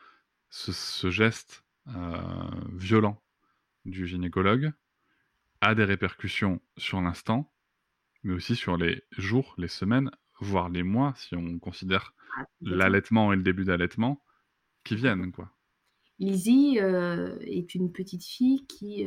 [0.49, 2.19] ce, geste euh,
[2.73, 3.21] violent
[3.85, 4.71] du gynécologue
[5.61, 7.51] a des répercussions sur l'instant,
[8.23, 13.31] mais aussi sur les jours, les semaines, voire les mois, si on considère ah, l'allaitement
[13.33, 14.23] et le début d'allaitement,
[14.83, 15.51] qui viennent, quoi.
[16.17, 19.05] Lizzie euh, est une petite fille qui,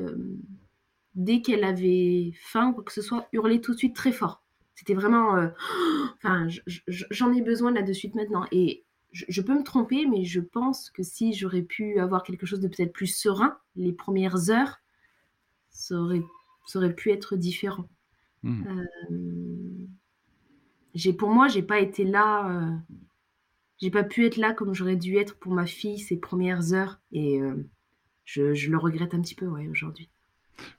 [1.14, 4.44] dès qu'elle avait faim ou quoi que ce soit, hurlait tout de suite très fort.
[4.78, 5.34] C'était vraiment.
[5.34, 5.48] Euh,
[6.18, 6.46] enfin,
[6.86, 8.46] j'en ai besoin là de suite maintenant.
[8.52, 12.60] Et je, peux me tromper, mais je pense que si j'aurais pu avoir quelque chose
[12.60, 14.78] de peut-être plus serein, les premières heures,
[15.70, 16.22] ça aurait,
[16.64, 17.88] ça aurait pu être différent.
[18.44, 18.62] Hmm.
[19.10, 19.86] Euh,
[20.94, 22.48] j'ai, pour moi, j'ai pas été là.
[22.48, 22.76] Euh,
[23.78, 27.00] j'ai pas pu être là comme j'aurais dû être pour ma fille ces premières heures.
[27.10, 27.40] Et
[28.24, 30.08] je, je, le regrette un petit peu, ouais, aujourd'hui.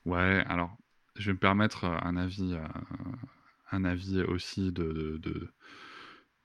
[0.06, 0.70] Ouais, alors,
[1.16, 2.56] je vais me permettre un avis
[3.72, 5.50] un avis aussi de, de,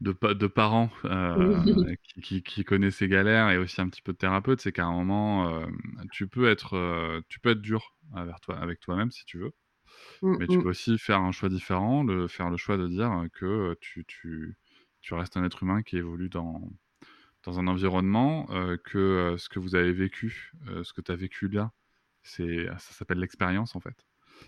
[0.02, 4.18] de, de, parents euh, qui, qui, connaissent ces galères et aussi un petit peu de
[4.18, 5.66] thérapeute, c'est qu'à un moment, euh,
[6.12, 9.54] tu, peux être, euh, tu peux être dur avec, toi, avec toi-même si tu veux.
[10.22, 10.64] Mmh, mais tu mmh.
[10.64, 14.58] peux aussi faire un choix différent, le, faire le choix de dire que tu, tu,
[15.02, 16.62] tu restes un être humain qui évolue dans,
[17.44, 18.48] dans un environnement,
[18.84, 20.52] que ce que vous avez vécu,
[20.84, 21.72] ce que tu as vécu là,
[22.24, 24.06] c'est, ça s'appelle l'expérience en fait.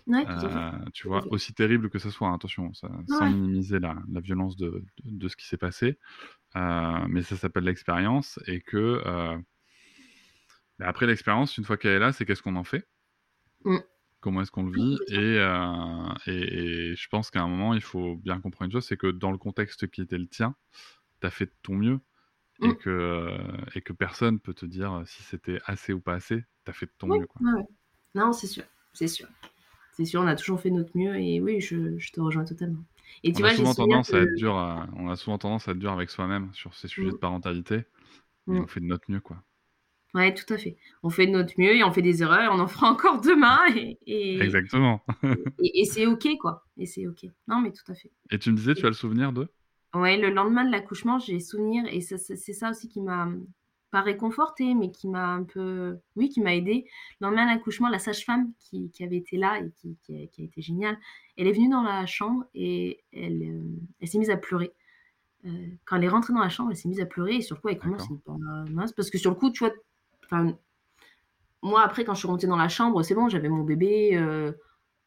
[0.08, 4.20] Euh, tu vois, aussi terrible que ce soit, hein, attention, ça, sans minimiser la, la
[4.20, 5.98] violence de, de, ce qui s'est passé,
[6.56, 9.38] euh, mais ça s'appelle l'expérience et que euh,
[10.80, 12.88] après l'expérience, une fois qu'elle est là, c'est qu'est-ce qu'on en fait?
[13.64, 13.78] Mmh.
[14.20, 14.98] Comment est-ce qu'on le vit?
[15.08, 15.36] Et,
[16.26, 19.08] et, et, je pense qu'à un moment, il faut bien comprendre une chose, c'est que
[19.08, 20.54] dans le contexte qui était le tien,
[21.20, 22.00] tu as fait de ton mieux
[22.62, 22.76] et, mmh.
[22.78, 23.38] que,
[23.74, 26.86] et que personne peut te dire si c'était assez ou pas assez, tu as fait
[26.86, 27.26] de ton mieux.
[27.26, 27.40] Quoi.
[28.14, 29.28] Non, c'est sûr, c'est sûr
[29.98, 32.84] c'est sûr, on a toujours fait notre mieux et oui, je, te rejoins totalement.
[33.24, 34.54] Et tu on, a souvent tendance à être dur
[34.96, 37.18] on a souvent tendance à être dur avec soi-même sur ces sujets de mm.
[37.18, 37.82] parentalité.
[38.46, 38.58] Mm.
[38.58, 39.42] on fait de notre mieux, quoi.
[40.14, 40.76] Ouais, tout à fait.
[41.02, 43.20] On fait de notre mieux et on fait des erreurs et on en fera encore
[43.20, 43.58] demain.
[44.06, 45.04] Et, Exactement.
[45.58, 46.64] et, c'est OK, quoi.
[46.76, 47.26] Et c'est OK.
[47.48, 48.12] Non, mais tout à fait.
[48.30, 49.48] Et tu me disais, tu as le souvenir de?
[49.94, 52.18] Ouais, le lendemain de l'accouchement, j'ai souvenir, et c'est
[52.52, 53.28] ça aussi qui m'a
[53.90, 56.86] pas réconfortée, mais qui m'a un peu, oui, qui m'a aidée.
[57.20, 60.44] Le lendemain de l'accouchement, la sage-femme qui, qui, avait été là et qui, qui, a,
[60.44, 60.98] été géniale,
[61.36, 63.62] elle est venue dans la chambre et elle, euh,
[64.00, 64.72] elle s'est mise à pleurer.
[65.46, 67.56] Euh, quand elle est rentrée dans la chambre, elle s'est mise à pleurer et sur
[67.56, 68.36] le coup, elle commence pas
[68.70, 69.72] mince parce que sur le coup, tu vois,
[71.62, 74.16] moi après, quand je suis rentrée dans la chambre, c'est bon, j'avais mon bébé.
[74.16, 74.52] Euh,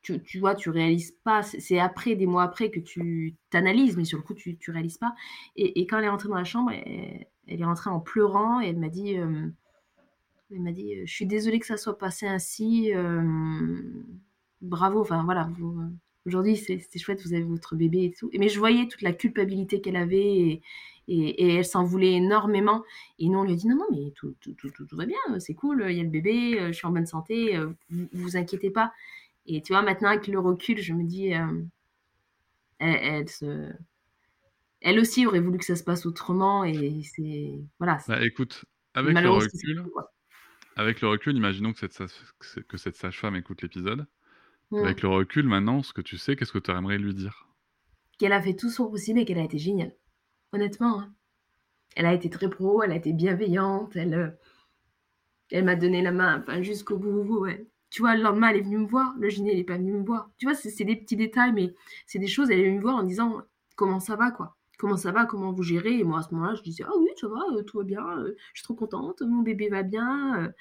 [0.01, 1.43] tu, tu, vois, tu réalises pas.
[1.43, 4.97] C'est après, des mois après, que tu t'analyses, mais sur le coup, tu, tu réalises
[4.97, 5.13] pas.
[5.55, 8.61] Et, et, quand elle est rentrée dans la chambre, elle, elle est rentrée en pleurant
[8.61, 9.47] et elle m'a dit, euh,
[10.51, 12.93] elle m'a dit, je suis désolée que ça soit passé ainsi.
[12.93, 13.81] Euh,
[14.61, 15.49] bravo, enfin voilà.
[15.61, 15.87] Euh,
[16.25, 18.29] aujourd'hui, c'est chouette, vous avez votre bébé et tout.
[18.37, 20.61] Mais je voyais toute la culpabilité qu'elle avait
[21.07, 22.83] et, elle s'en voulait énormément.
[23.19, 25.55] Et nous, on lui a dit non, non, mais tout, tout, tout, va bien, c'est
[25.55, 27.57] cool, il y a le bébé, je suis en bonne santé,
[27.89, 28.93] vous vous inquiétez pas.
[29.45, 31.61] Et tu vois, maintenant, avec le recul, je me dis, euh,
[32.79, 33.71] elle, se...
[34.81, 36.63] elle aussi aurait voulu que ça se passe autrement.
[36.63, 37.61] Et c'est.
[37.79, 37.99] Voilà.
[38.07, 39.85] Bah, écoute, avec le recul.
[40.75, 42.01] Avec le recul, imaginons que cette,
[42.67, 44.07] que cette sage-femme écoute l'épisode.
[44.71, 44.77] Mmh.
[44.77, 47.47] Avec le recul, maintenant, ce que tu sais, qu'est-ce que tu aimerais lui dire?
[48.17, 49.93] Qu'elle a fait tout son possible et qu'elle a été géniale.
[50.53, 51.01] Honnêtement.
[51.01, 51.13] Hein.
[51.95, 54.29] Elle a été très pro, elle a été bienveillante, elle, euh,
[55.49, 57.41] elle m'a donné la main enfin, jusqu'au bout.
[57.41, 57.67] Ouais.
[57.89, 59.13] Tu vois, le lendemain, elle est venue me voir.
[59.19, 60.31] Le génie, elle n'est pas venue me voir.
[60.37, 62.49] Tu vois, c'est des petits détails, mais c'est des choses.
[62.49, 63.41] Elle est venue me voir en disant
[63.75, 64.55] comment ça va, quoi?
[64.81, 65.99] Comment ça va, comment vous gérez?
[65.99, 68.03] Et moi, à ce moment-là, je disais, ah oui, ça va, euh, tout va bien,
[68.17, 70.41] euh, je suis trop contente, mon bébé va bien.
[70.41, 70.51] Euh.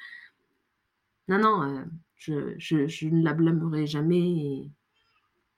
[1.29, 4.71] Non, non, je, je, ne la blâmerai jamais.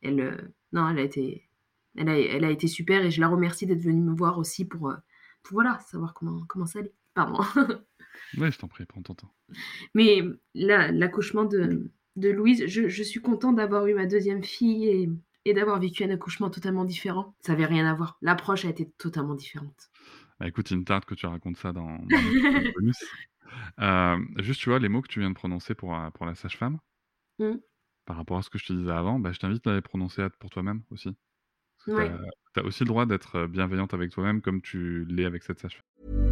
[0.01, 1.48] elle, non, elle a été,
[1.96, 4.64] elle a, elle a été super et je la remercie d'être venue me voir aussi
[4.64, 4.94] pour,
[5.42, 6.94] pour voilà, savoir comment, comment ça allait.
[7.14, 7.42] Pardon.
[8.37, 9.33] Oui, je t'en prie, prends ton temps.
[9.94, 10.22] Mais
[10.55, 15.09] l'accouchement de, de, Louise, je, je suis contente d'avoir eu ma deuxième fille et,
[15.44, 17.35] et d'avoir vécu un accouchement totalement différent.
[17.40, 18.18] Ça n'avait rien à voir.
[18.22, 19.90] L'approche a été totalement différente.
[20.38, 23.05] Bah, écoute, une tarte que tu racontes ça dans, dans le bonus.
[23.81, 26.35] Euh, juste, tu vois, les mots que tu viens de prononcer pour, euh, pour la
[26.35, 26.78] sage-femme,
[27.38, 27.55] mmh.
[28.07, 30.26] par rapport à ce que je te disais avant, bah, je t'invite à les prononcer
[30.38, 31.11] pour toi-même aussi.
[31.85, 36.31] Tu as, aussi le droit d'être bienveillante avec toi-même comme tu l'es avec cette sage-femme.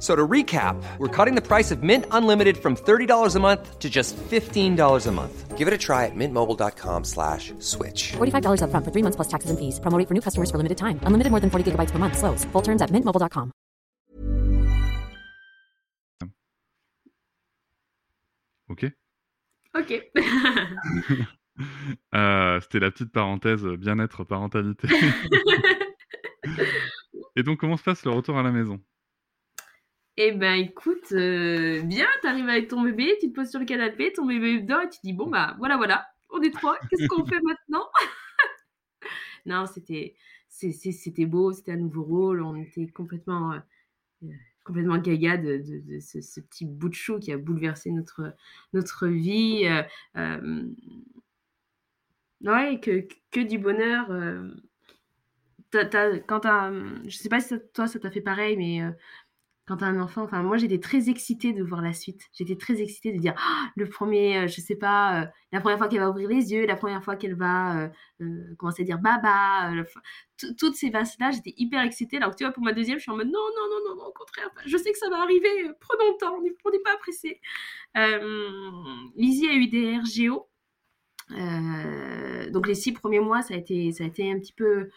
[0.00, 3.90] So to recap, we're cutting the price of Mint Unlimited from $30 a month to
[3.90, 5.58] just $15 a month.
[5.58, 8.12] Give it a try at mintmobile.com slash switch.
[8.12, 9.78] $45 up front for three months plus taxes and fees.
[9.78, 10.98] Promoting for new customers for limited time.
[11.02, 12.16] Unlimited more than 40 gigabytes per month.
[12.16, 12.46] Slows.
[12.46, 13.52] Full terms at mintmobile.com.
[18.70, 18.86] Ok.
[19.74, 20.10] Ok.
[22.14, 24.88] euh, C'était la petite parenthèse bien-être parentalité.
[27.36, 28.80] Et donc, comment se passe le retour à la maison?
[30.22, 34.12] Eh ben écoute, euh, bien, t'arrives avec ton bébé, tu te poses sur le canapé,
[34.12, 37.24] ton bébé dort et tu dis bon bah voilà voilà, on est trois, qu'est-ce qu'on
[37.24, 37.88] fait maintenant?
[39.46, 40.14] Non, c'était
[40.50, 43.58] c'était beau, c'était un nouveau rôle, on était complètement euh,
[44.24, 45.62] euh, complètement gaga de,
[46.00, 49.66] ce, petit bout de chou qui a bouleversé notre vie.
[52.42, 54.08] ouais, que, que du bonheur.
[55.72, 56.72] quand as,
[57.06, 58.82] je sais pas si toi ça t'a fait pareil, mais
[59.70, 62.28] quand un enfant, enfin moi j'étais très excitée de voir la suite.
[62.32, 65.78] J'étais très excitée de dire ah, le premier, euh, je sais pas, euh, la première
[65.78, 67.88] fois qu'elle va ouvrir les yeux, la première fois qu'elle va
[68.20, 69.72] euh, commencer à dire baba,
[70.58, 72.16] toutes ces vases-là, j'étais hyper excitée.
[72.16, 74.02] Alors que tu vois, pour ma deuxième, je suis en mode non, non, non, non,
[74.02, 76.96] non au contraire, je sais que ça va arriver, prenons le temps, on n'est pas
[76.96, 77.40] pressé.
[79.14, 80.48] Lizzie a eu des RGO.
[82.50, 84.90] donc les six premiers mois, ça a été, ça a été un petit peu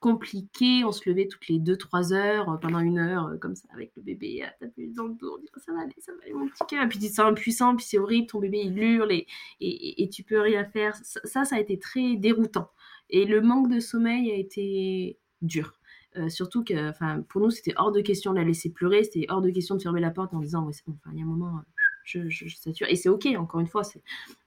[0.00, 0.84] compliqué.
[0.84, 3.92] On se levait toutes les 2-3 heures euh, pendant une heure, euh, comme ça, avec
[3.96, 5.38] le bébé à taper dans le dos.
[5.56, 6.84] Ça va aller, ça va aller, mon petit cœur.
[6.84, 9.26] Et puis tu te sens impuissant, puis c'est horrible, ton bébé il hurle et,
[9.60, 10.94] et, tu peux rien faire.
[11.02, 12.70] Ça, ça a été très déroutant.
[13.10, 15.78] Et le manque de sommeil a été dur.
[16.16, 19.40] Euh, surtout que, pour nous, c'était hors de question de la laisser pleurer, c'était hors
[19.40, 21.28] de question de fermer la porte en disant, ouais, c'est bon, il y a un
[21.28, 21.60] moment,
[22.04, 22.86] je, je, sature.
[22.88, 23.82] Et c'est ok, encore une fois,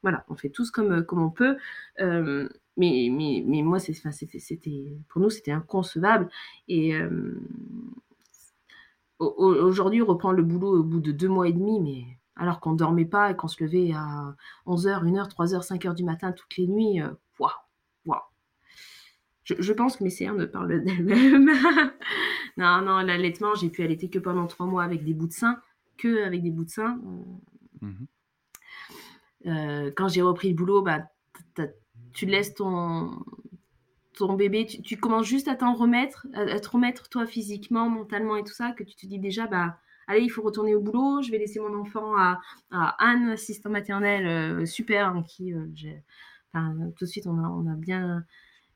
[0.01, 1.57] voilà, on fait tous comme, comme on peut.
[2.77, 6.29] Mais, mais, mais moi, c'était, pour nous, c'était inconcevable.
[6.67, 7.33] Et euh,
[9.19, 12.73] aujourd'hui, on reprend le boulot au bout de deux mois et demi, mais alors qu'on
[12.73, 14.35] ne dormait pas et qu'on se levait à
[14.67, 17.09] 11h, 1h, 3h, 5h du matin toutes les nuits, euh,
[17.39, 17.51] waouh,
[18.05, 18.21] waouh.
[19.43, 21.49] Je, pense que mes cernes parlent d'elles-mêmes.
[22.57, 25.61] non, non, l'allaitement, j'ai pu allaiter que pendant trois mois avec des bouts de sein,
[25.97, 26.99] que avec des bouts de sein.
[27.81, 28.05] Mmh
[29.45, 31.09] euh, quand j'ai repris le boulot, bah,
[32.17, 33.23] tu laisses ton,
[34.15, 38.43] ton bébé, tu, commences juste à t'en remettre, à, te remettre toi physiquement, mentalement et
[38.43, 39.77] tout ça, que tu te dis déjà, bah,
[40.08, 42.39] allez, il faut retourner au boulot, je vais laisser mon enfant à,
[42.71, 45.67] à Anne, assistant maternel, euh, super, en qui euh,
[46.97, 48.25] tout de suite on a, on a bien,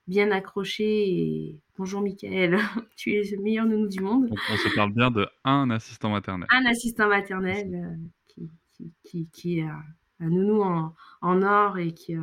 [0.08, 1.10] bien accroché.
[1.10, 1.60] Et...
[1.80, 2.60] Bonjour Michael,
[2.96, 4.30] tu es le meilleur nounou du monde.
[4.52, 6.48] on se parle bien de un assistant maternel.
[6.52, 7.96] Un assistant maternel euh,
[8.28, 9.68] qui, qui, qui, qui, est
[10.20, 12.16] un nounou en, en or et qui,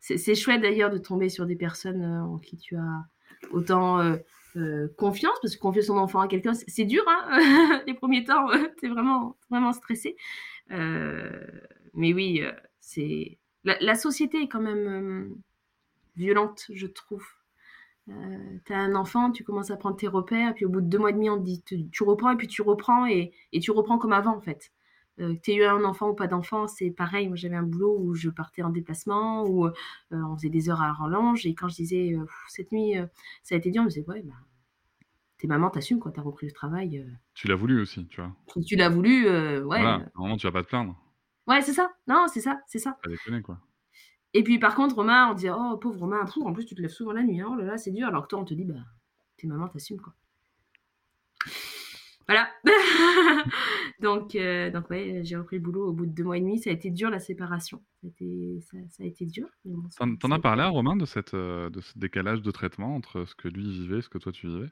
[0.00, 3.06] c'est chouette d'ailleurs de tomber sur des personnes euh, en qui tu as
[3.52, 4.16] autant euh,
[4.56, 8.46] euh, confiance, parce que confier son enfant à quelqu'un, c'est dur, hein les premiers temps,
[8.78, 10.16] tu es vraiment, vraiment stressé.
[10.68, 12.42] mais oui,
[12.80, 15.36] c'est la, société est quand même
[16.16, 17.26] violente, je trouve.
[18.08, 20.98] tu as un enfant, tu commences à prendre tes repères, puis au bout de deux
[20.98, 23.70] mois et demi, on te dit tu, reprends, et puis tu reprends, et, et, tu
[23.70, 24.72] reprends comme avant, en fait.
[25.18, 27.28] Euh, que tu aies eu un enfant ou pas d'enfant, c'est pareil.
[27.28, 29.72] Moi, j'avais un boulot où je partais en déplacement, où euh,
[30.12, 31.44] on faisait des heures à rallonge.
[31.46, 33.06] Et quand je disais, euh, cette nuit, euh,
[33.42, 34.34] ça a été dur, je me disais, ouais, bah,
[35.38, 36.12] t'es maman, t'assumes, quoi.
[36.12, 37.06] T'as repris le travail.
[37.34, 38.34] Tu l'as voulu aussi, tu vois.
[38.54, 39.60] si tu l'as voulu, ouais.
[39.60, 40.96] Voilà, moment, tu vas pas te plaindre.
[41.46, 41.92] Ouais, c'est ça.
[42.06, 42.98] Non, c'est ça, c'est ça.
[43.02, 43.58] Pas déconner, quoi.
[44.32, 46.80] Et puis, par contre, Romain, on dit, oh, pauvre Romain, pff, en plus, tu te
[46.80, 47.40] lèves souvent la nuit.
[47.40, 47.48] hein.
[47.50, 48.06] Oh là là, c'est dur.
[48.06, 48.74] Alors que toi, on te dit, bah,
[49.36, 50.14] t'es maman, t'assumes, quoi.
[52.30, 52.48] Voilà.
[54.00, 56.60] donc, euh, donc, ouais, j'ai repris le boulot au bout de deux mois et demi.
[56.60, 57.82] Ça a été dur, la séparation.
[58.00, 59.48] Ça a été, ça, ça a été dur.
[59.64, 59.82] bon,
[60.16, 63.34] T'en as parlé à Romain de, cette, euh, de ce décalage de traitement entre ce
[63.34, 64.68] que lui vivait et ce que toi tu vivais?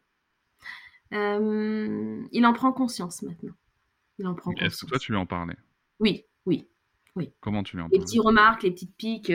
[1.14, 3.54] Euh, il en prend conscience maintenant.
[4.18, 5.56] Il en prend Est-ce que toi tu lui en parlais?
[6.00, 6.68] Oui, oui.
[7.40, 8.04] Comment tu lui en Les parlais?
[8.04, 9.32] petites remarques, les petites piques.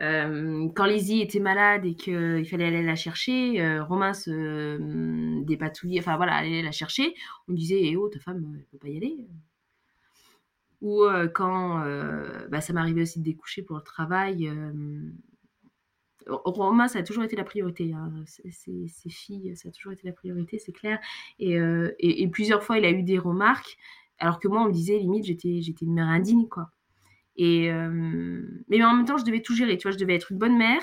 [0.00, 5.42] Euh, quand Lizzie était malade et qu'il fallait aller la chercher, euh, Romain se euh,
[5.44, 7.14] dépatouillait, enfin voilà, aller la chercher.
[7.48, 9.16] On disait, eh oh, ta femme, elle peut pas y aller.
[10.80, 11.78] Ou euh, quand
[12.50, 14.50] bah, ça m'arrivait aussi de découcher pour le travail.
[16.26, 17.92] Romain, ça a toujours été la priorité.
[17.92, 18.10] Hein.
[18.26, 20.98] Ses, filles, ça a toujours été la priorité, c'est clair.
[21.38, 23.76] Et, et- et plusieurs fois, il a eu des remarques,
[24.18, 26.70] alors que moi, on me disait, limite, j'étais une mère indigne, quoi.
[27.40, 29.76] Euh, mais en même temps, je devais tout gérer.
[29.78, 30.82] Tu vois, je devais être une bonne mère.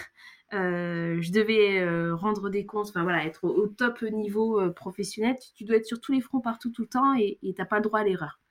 [0.54, 5.38] euh, je devais euh, rendre des comptes, enfin voilà, être au, top niveau professionnel.
[5.56, 7.84] Tu, dois être sur tous les fronts partout tout le temps et t'as pas le
[7.84, 8.42] droit à l'erreur.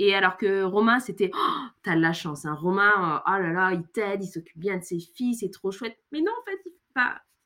[0.00, 2.54] Et alors que Romain, c'était, oh, t'as de la chance, hein.
[2.54, 5.98] Romain, oh là là, il t'aide, il s'occupe bien de ses filles, c'est trop chouette.
[6.10, 6.58] Mais non, en fait,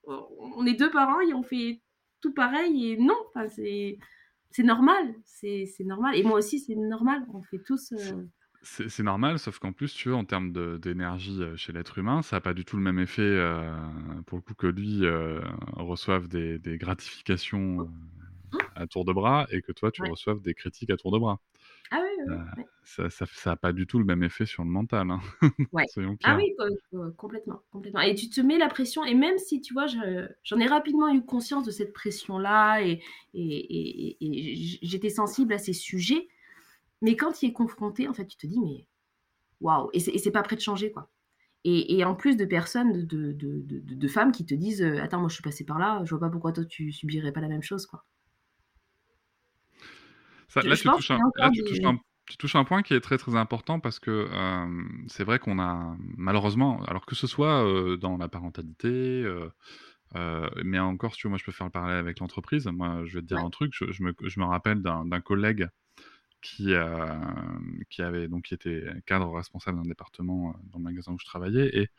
[0.07, 1.81] on est deux parents et on fait
[2.21, 3.99] tout pareil et non, c'est,
[4.63, 6.15] normal, c'est normal.
[6.15, 7.93] Et moi aussi, c'est normal, on fait tous.
[8.67, 11.99] C'est c'est normal, sauf qu'en plus, tu vois, en termes de- d'énergie euh, chez l'être
[11.99, 13.77] humain, ça n'a pas du tout le même effet, euh,
[14.27, 15.41] pour le coup, que lui euh,
[15.75, 17.87] reçoive des, des gratifications euh,
[18.77, 20.09] à tour de bras et que toi, tu Ouais.
[20.09, 21.41] reçoives des critiques à tour de bras.
[21.91, 22.65] Ah oui, oui, Euh, oui.
[22.85, 25.21] Ça ça ça a pas du tout le même effet sur le mental, hein.
[25.73, 25.87] Ouais.
[25.87, 26.37] Soyons Ah clairs.
[26.37, 28.01] oui, co- co- complètement, complètement.
[28.01, 31.13] Et tu te mets la pression, et même si, tu vois, je- j'en ai rapidement
[31.13, 33.03] eu conscience de cette pression-là, et,
[33.35, 36.29] et, et- et j- j'étais sensible à ces sujets,
[37.03, 38.87] mais quand tu y es confronté, en fait, tu te dis, mais
[39.61, 41.11] waouh, et c'est pas prêt de changer, quoi.
[41.65, 44.83] Et, et en plus de personnes, de, de, de, de- de femmes qui te disent,
[44.83, 47.33] euh, attends, moi je suis passée par là, je vois pas pourquoi toi tu subirais
[47.33, 48.05] pas la même chose, quoi.
[50.49, 52.65] Ça, là, tu touches un, a encore là, tu des- touches un, tu touches un
[52.65, 57.07] point qui est très très important parce que euh, c'est vrai qu'on a malheureusement, alors
[57.07, 59.25] que ce soit euh, dans la parentalité,
[60.17, 62.67] euh, mais encore, tu veux, moi je peux faire le parallèle avec l'entreprise.
[62.69, 63.43] Moi, je vais te dire Ouais.
[63.43, 65.69] un truc, je, je me, je me rappelle d'un collègue
[66.45, 67.09] qui, euh,
[67.91, 71.27] qui avait donc qui était cadre responsable d'un département euh, dans le magasin où je
[71.27, 71.91] travaillais et,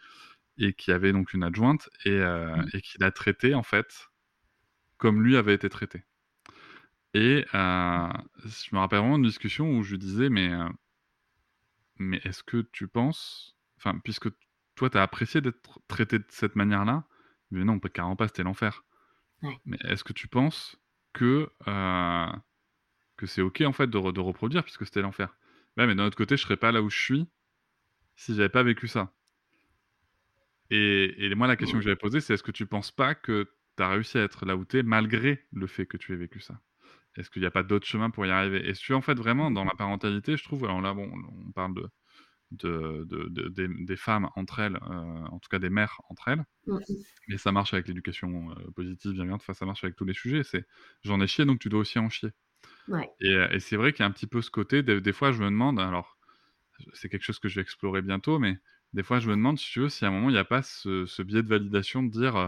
[0.58, 2.70] et qui avait donc une adjointe et, euh, Mhm.
[2.74, 4.10] et qui l'a traité en fait
[4.98, 6.04] comme lui avait été traité.
[7.14, 8.10] Et euh,
[8.44, 10.52] je me rappelle vraiment d'une discussion où je lui disais, mais,
[11.98, 14.30] mais est-ce que tu penses, enfin, puisque
[14.76, 17.06] toi, tu as apprécié d'être traité de cette manière-là,
[17.52, 18.84] mais non, carrément pas, c'était l'enfer.
[19.42, 19.60] Ouais.
[19.66, 20.78] Mais est-ce que tu penses
[21.14, 21.50] que,
[23.18, 25.36] que c'est OK, en fait, de, re- de reproduire, puisque c'était l'enfer
[25.78, 27.28] Ouais, mais d'un autre côté, je serais pas là où je suis
[28.18, 29.14] si j'avais pas vécu ça.
[30.70, 33.52] Et, et moi, la question que j'avais posée, c'est est-ce que tu penses pas que
[33.78, 36.18] tu as réussi à être là où tu es malgré le fait que tu aies
[36.18, 36.60] vécu ça?
[37.18, 38.68] Est-ce qu'il n'y a pas d'autre chemin pour y arriver?
[38.70, 41.12] Et si tu en fait vraiment dans la parentalité, je trouve, alors là, bon,
[41.48, 41.90] on parle de,
[42.52, 46.30] de, de- de- des, des femmes entre elles, euh, en tout cas des mères entre
[46.30, 46.46] elles,
[47.28, 50.44] mais ça marche avec l'éducation euh, positive, bienveillante, enfin, ça marche avec tous les sujets.
[50.44, 50.66] C'est
[51.04, 52.32] j'en ai chié, donc tu dois aussi en chier.
[52.88, 53.10] Ouais.
[53.20, 55.32] Et, et c'est vrai qu'il y a un petit peu ce côté, des, des fois
[55.32, 56.18] je me demande, alors
[56.94, 58.58] c'est quelque chose que je vais explorer bientôt, mais
[58.94, 60.46] des fois je me demande, si tu veux, si à un moment il n'y a
[60.46, 62.48] pas ce, ce biais de validation de dire euh,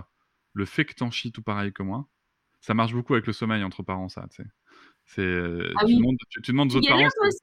[0.54, 2.08] le fait que t'en chies tout pareil que moi,
[2.62, 4.50] ça marche beaucoup avec le sommeil entre parents, ça, tu sais.
[5.06, 7.08] C'est, euh, Ah tu, demandes, tu, tu demandes aux autres parents.
[7.10, 7.40] toi aussi,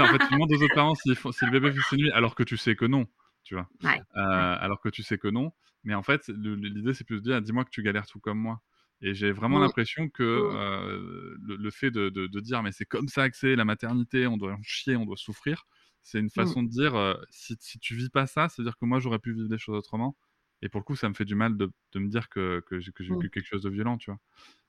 [0.00, 2.42] en fait, tu demandes aux autres parents si le bébé fait ses nuits alors que
[2.42, 3.06] tu sais que non,
[3.44, 3.68] tu vois.
[3.82, 5.52] Ouais, Euh, Alors que tu sais que non.
[5.84, 8.60] Mais en fait, l'idée, c'est plus de dire, dis-moi que tu galères tout comme moi.
[9.02, 9.60] Et j'ai vraiment Mm.
[9.60, 10.56] l'impression que Mm.
[10.56, 13.64] euh, le, le fait de, de- de dire, mais c'est comme ça que c'est la
[13.64, 15.64] maternité, on doit en chier, on doit souffrir,
[16.02, 19.00] c'est une façon de dire, euh, si, si tu vis pas ça, c'est-à-dire que moi,
[19.00, 20.16] j'aurais pu vivre les choses autrement.
[20.62, 22.80] Et pour le coup, ça me fait du mal de, de me dire que, que
[22.80, 23.26] j'ai Mm.
[23.26, 24.20] vécu quelque chose de violent, tu vois?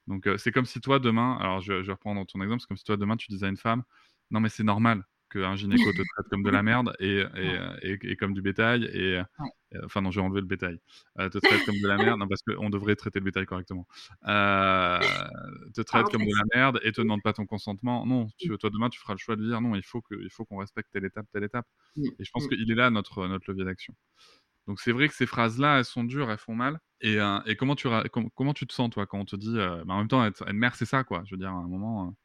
[0.08, 2.68] Donc, euh, c'est comme si toi, demain, alors je, je vais reprendre ton exemple, c'est
[2.68, 3.84] comme si toi, demain, tu disais à une femme,
[4.32, 7.76] non, mais c'est normal qu'un gynéco te traite comme de la merde et, et, euh,
[7.82, 9.80] et- et comme du bétail, et, euh, Ouais.
[9.86, 10.80] enfin, non, j'ai enlevé le bétail,
[11.20, 13.88] Euh, te traite comme de la merde, non, parce qu'on devrait traiter le bétail correctement,
[14.28, 15.28] Euh,
[15.74, 18.70] te traite comme de la merde et te demande pas ton consentement, non, tu, toi,
[18.70, 21.44] demain, tu feras le choix de dire, non, il faut qu'on respecte telle étape, telle
[21.44, 21.66] étape.
[21.98, 22.08] Mm.
[22.20, 22.50] Et je pense Mm.
[22.50, 23.96] qu'il est là, notre, notre levier d'action.
[24.68, 26.80] Donc c'est vrai que ces phrases-là, elles sont dures, elles font mal.
[27.02, 29.58] Et, euh, et comment, tu, com- comment tu te sens, toi, quand on te dit...
[29.60, 31.24] euh, bah, en même temps, être, être mère, c'est ça, quoi.
[31.26, 32.16] Je veux dire, à un moment...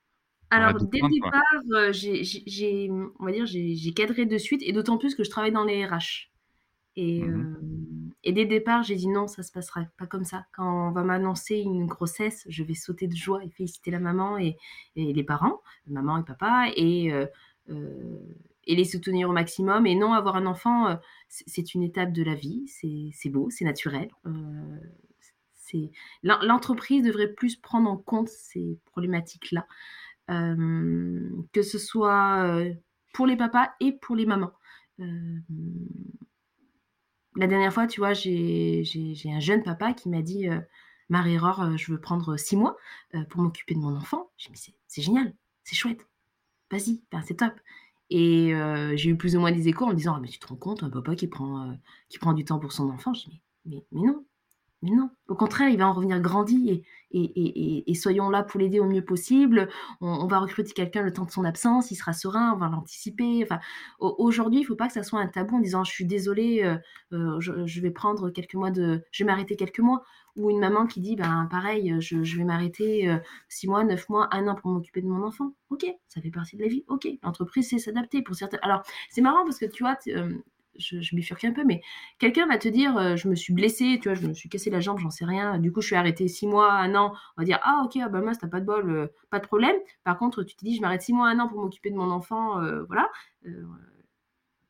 [0.57, 1.42] euh, Alors, dès le départ,
[1.72, 5.53] heu, j'ai on va dire, j'ai cadré de suite et d'autant plus que je travaille
[5.53, 6.30] dans les RH
[6.96, 7.57] et Mmh
[8.24, 10.46] et dès le départ, j'ai dit: «Non, ça se passera pas comme ça.
[10.53, 14.38] Quand on va m'annoncer une grossesse, je vais sauter de joie et féliciter la maman
[14.38, 14.57] et
[14.96, 17.28] et les parents, maman et papa et heu
[18.64, 19.86] et les soutenir au maximum.
[19.86, 24.11] Et non, avoir un enfant, c'est une étape de la vie, c'est beau, c'est naturel,
[26.22, 29.66] l'entreprise devrait plus prendre en compte ces problématiques-là
[30.29, 32.76] que ce soit, heu,
[33.14, 34.53] pour les papas et pour les mamans.
[34.99, 35.43] Hem,
[37.37, 38.83] la dernière fois, tu vois, j'ai
[39.26, 40.47] un jeune papa qui m'a dit,
[41.09, 42.76] «Marie-Aurore, je veux prendre 6 mois,
[43.31, 44.31] pour m'occuper de mon enfant».
[44.37, 46.07] J'ai dit: «Mais c'est génial, c'est chouette,
[46.70, 47.55] vas-y, enfin, c'est top»
[48.11, 48.53] et
[48.97, 50.57] j'ai eu plus ou moins des échos en me disant: «Ah mais tu te rends
[50.57, 51.79] compte, un papa qui prend,
[52.11, 54.26] qui prend du temps pour son enfant?» je dis: «Mais mais mais non,
[54.83, 58.85] mais non, au contraire, il va en revenir grandi et soyons là pour l'aider au
[58.85, 59.68] mieux possible.
[60.01, 63.41] On va recruter quelqu'un le temps de son absence, il sera serein, on va l'anticiper.
[63.43, 63.59] Enfin,
[63.99, 66.62] au aujourd'hui, il faut pas que ça soit un tabou en disant: «Je suis désolé,
[66.64, 66.79] heu
[67.12, 70.03] heu, je vais prendre quelques mois de je vais m'arrêter quelques mois»
[70.37, 74.29] ou une maman qui dit: «Ben, pareil, je vais m'arrêter, heu, 6 mois, 9 mois,
[74.33, 75.55] 1 an pour m'occuper de mon enfant».
[75.70, 76.85] OK, ça fait partie de la vie.
[76.89, 79.97] OK, l'entreprise sait s'adapter pour certains alors, c'est marrant parce que tu vois,
[80.79, 81.83] je je bifurque un peu, mais
[82.18, 84.70] quelqu'un va te dire, heu: «Je me suis blessé, tu vois, je me suis cassé
[84.70, 87.12] la jambe, j'en sais rien, du coup, je suis arrêté 6 mois, 1 an».
[87.37, 89.41] On va dire: «Ah OK, ah bah mince, tu as pas de bol, heu, pas
[89.41, 89.76] de problème».
[90.05, 92.11] Par contre, tu te dis: «Je m'arrête 6 mois, 1 an pour m'occuper de mon
[92.11, 93.11] enfant», heu, voilà,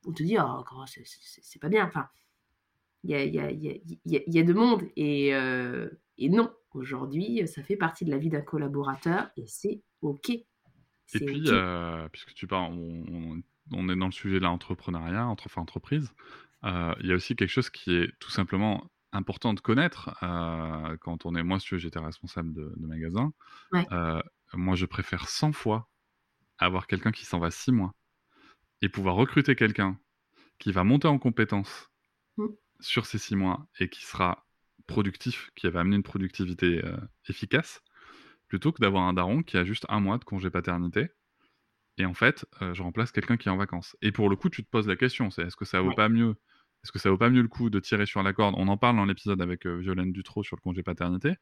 [0.06, 1.86] on te dit: «Ah comment c'est pas bien».
[1.86, 2.08] Enfin,
[3.04, 5.30] il y a y a y a y a 2 mondes et
[6.18, 10.30] et non, aujourd'hui, ça fait partie de la vie d'un collaborateur et c'est OK.
[11.14, 11.50] Et puis,
[12.12, 13.42] puisque tu parles on on
[13.72, 16.12] on est dans le sujet de l'entrepreneuriat, entre enfin entreprise,
[16.64, 20.96] heu, il y a aussi quelque chose qui est tout simplement important de connaître, heu,
[21.00, 23.32] quand on est moi, si j'étais responsable de de magasin,
[23.72, 23.88] Ouais.
[23.92, 24.22] heu,
[24.54, 25.90] moi, je préfère 100 fois
[26.58, 27.94] avoir quelqu'un qui s'en va 6 mois
[28.82, 29.98] et pouvoir recruter quelqu'un
[30.60, 31.90] qui va monter en compétences
[32.36, 32.58] Mmh.
[32.80, 34.46] sur ces 6 mois et qui sera
[34.88, 36.82] productif, qui va amener une productivité,
[37.28, 37.82] efficace,
[38.48, 41.10] plutôt que d'avoir un daron qui a juste 1 mois de congé paternité
[41.98, 44.50] et en fait, heu, je remplace quelqu'un qui est en vacances et pour le coup,
[44.50, 45.94] tu te poses la question, c'est est-ce que ça vaut Ouais.
[45.94, 46.36] pas mieux
[46.84, 48.54] est-ce que ça vaut pas mieux le coup de tirer sur la corde?
[48.56, 51.34] On en parle dans l'épisode avec, heu, Violaine Dutrot sur le congé paternité.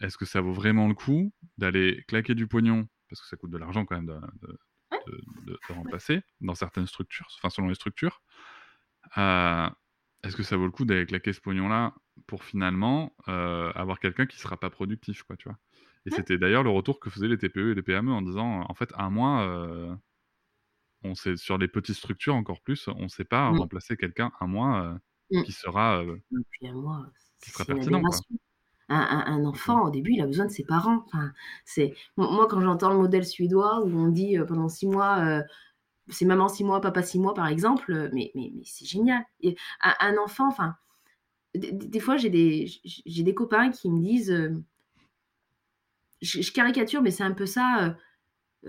[0.00, 3.50] Est-ce que ça vaut vraiment le coup d'aller claquer du pognon, parce que ça coûte
[3.50, 4.14] de l'argent quand même de
[4.48, 4.58] de
[4.90, 4.98] Ouais.
[5.06, 8.22] de de de remplacer dans certaines structures, enfin selon les structures.
[9.16, 9.70] Heu,
[10.24, 11.94] est-ce que ça vaut le coup d'aller claquer ce pognon-là
[12.26, 15.58] pour finalement, avoir quelqu'un qui sera pas productif quoi, tu vois?
[16.06, 18.74] Et c'était d'ailleurs le retour que faisaient les TPE et les PME en disant: «En
[18.74, 19.96] fait, 1 mois, heu,
[21.04, 23.64] on sait sur les petites structures encore plus, on sait pas Mmh.
[23.64, 24.98] remplacer quelqu'un 1 mois, heu,
[25.30, 25.44] Mmh.
[25.44, 26.04] qui sera,
[26.50, 27.06] puis 1 mois,
[27.42, 28.20] qui sera pertinent quoi».
[28.20, 28.36] aberration.
[28.90, 31.04] Un un un enfant, au début, il a besoin de ses parents.
[31.06, 31.32] Enfin,
[31.66, 35.42] c'est mo moi, quand j'entends le modèle suédois où on dit, pendant 6 mois,
[36.10, 39.56] c'est maman 6 mois, papa 6 mois, par exemple, mais mais mais c'est génial et
[39.82, 40.76] un un enfant, enfin,
[41.54, 42.70] des fois, j'ai des
[43.06, 44.32] des copains qui me disent,
[46.24, 47.96] je caricature, mais c'est un peu ça,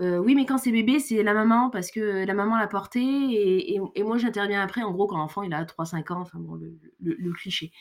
[0.00, 2.68] heu heu: «Oui, mais quand c'est bébé, c'est la maman parce que la maman l'a
[2.68, 3.00] porté
[3.74, 4.82] et moi, j'interviens après».
[4.84, 6.60] En gros, quand l'enfant, il a 3-5 ans, enfin bon,
[7.00, 7.72] le cliché.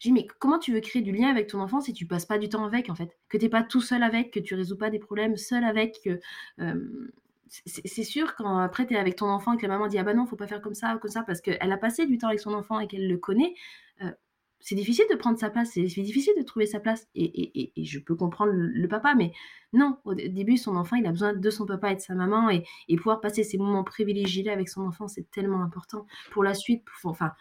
[0.00, 2.26] Je dis: «Mais comment tu veux créer du lien avec ton enfant si tu passes
[2.26, 3.18] pas du temps avec, en fait?
[3.30, 6.00] Que tu es pas tout seul avec, que tu résous pas des problèmes seul avec,
[6.04, 6.20] que»
[6.58, 7.10] hem,
[7.66, 10.14] c'est sûr quand après tu avec ton enfant et que la maman dit: «Ah bah
[10.14, 12.40] non, faut pas faire comme ça comme ça», parce qu'elle a passé du temps avec
[12.40, 13.54] son enfant et qu'elle le connaît,
[14.64, 17.24] c'est difficile de prendre sa place, c'est difficile de trouver sa place et
[17.60, 19.32] et et je peux comprendre le papa, mais
[19.74, 22.14] non, au dé début, son enfant, il a besoin de son papa et de sa
[22.16, 22.64] maman et
[22.96, 26.06] pouvoir passer ces moments privilégiés-là avec son enfant, c'est tellement important.
[26.32, 27.32] Pour la suite, pour enfin,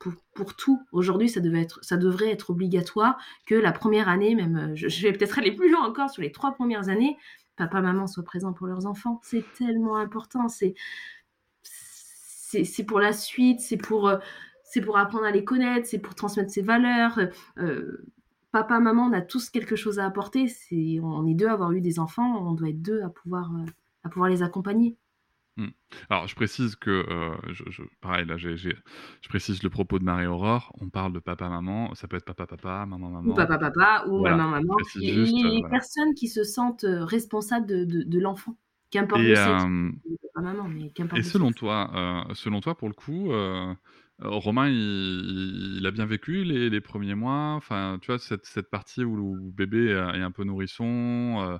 [0.00, 0.80] pour pour tout.
[0.92, 1.40] Aujourd'hui, ça
[1.82, 5.70] ça devrait être obligatoire que la 1re année, même, heu, je vais peut-être aller plus
[5.72, 7.16] loin encore sur les 3 premières années,
[7.56, 9.20] papa, maman soient présents pour leurs enfants.
[9.24, 10.74] C'est tellement important, c'est
[12.64, 14.18] c'est pour la suite, c'est pour, heu,
[14.66, 17.18] c'est pour apprendre à les connaître, c'est pour transmettre ses valeurs,
[17.58, 18.06] heu,
[18.52, 20.48] papa, maman, on a tous quelque chose à apporter.
[20.48, 23.52] C'est on est 2 à avoir eu des enfants, on doit être 2 à pouvoir,
[23.56, 23.66] heu,
[24.04, 24.98] à pouvoir les accompagner.
[25.58, 25.68] Mmh.
[26.10, 28.58] Alors je précise que, heu, je je pareil là, je
[29.28, 32.84] précise le propos de Marie-Aurore, on parle de papa, maman, ça peut être papa, papa,
[32.86, 33.34] maman, Ou maman.
[33.34, 34.74] papa, papa ou Voilà, maman, je maman.
[34.74, 35.76] précise Les juste, heu, les voilà.
[35.76, 38.56] personnes qui se sentent, responsables de de de l'enfant,
[38.90, 40.00] qu'importe Et le sexe, hem
[40.34, 43.32] papa, maman, mais qu'importe et selon toi, selon toi, pour le coup,
[44.20, 47.52] Romain, il il a bien vécu les les 1ers mois?
[47.54, 51.58] Enfin, tu vois, cette cette partie où le bébé, est un peu nourrisson,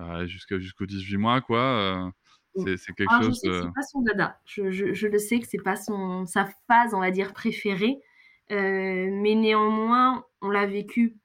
[0.00, 2.12] heu, jusqu'à jusqu'aux 18 mois, quoi, heu,
[2.56, 2.66] Mmh.
[2.78, 4.40] c'est quelque Alors je chose sais que c'est pas son dada.
[4.44, 7.98] Je je je le sais que c'est pas son sa phase, on va dire, préférée,
[8.50, 11.16] mais néanmoins, on l'a vécu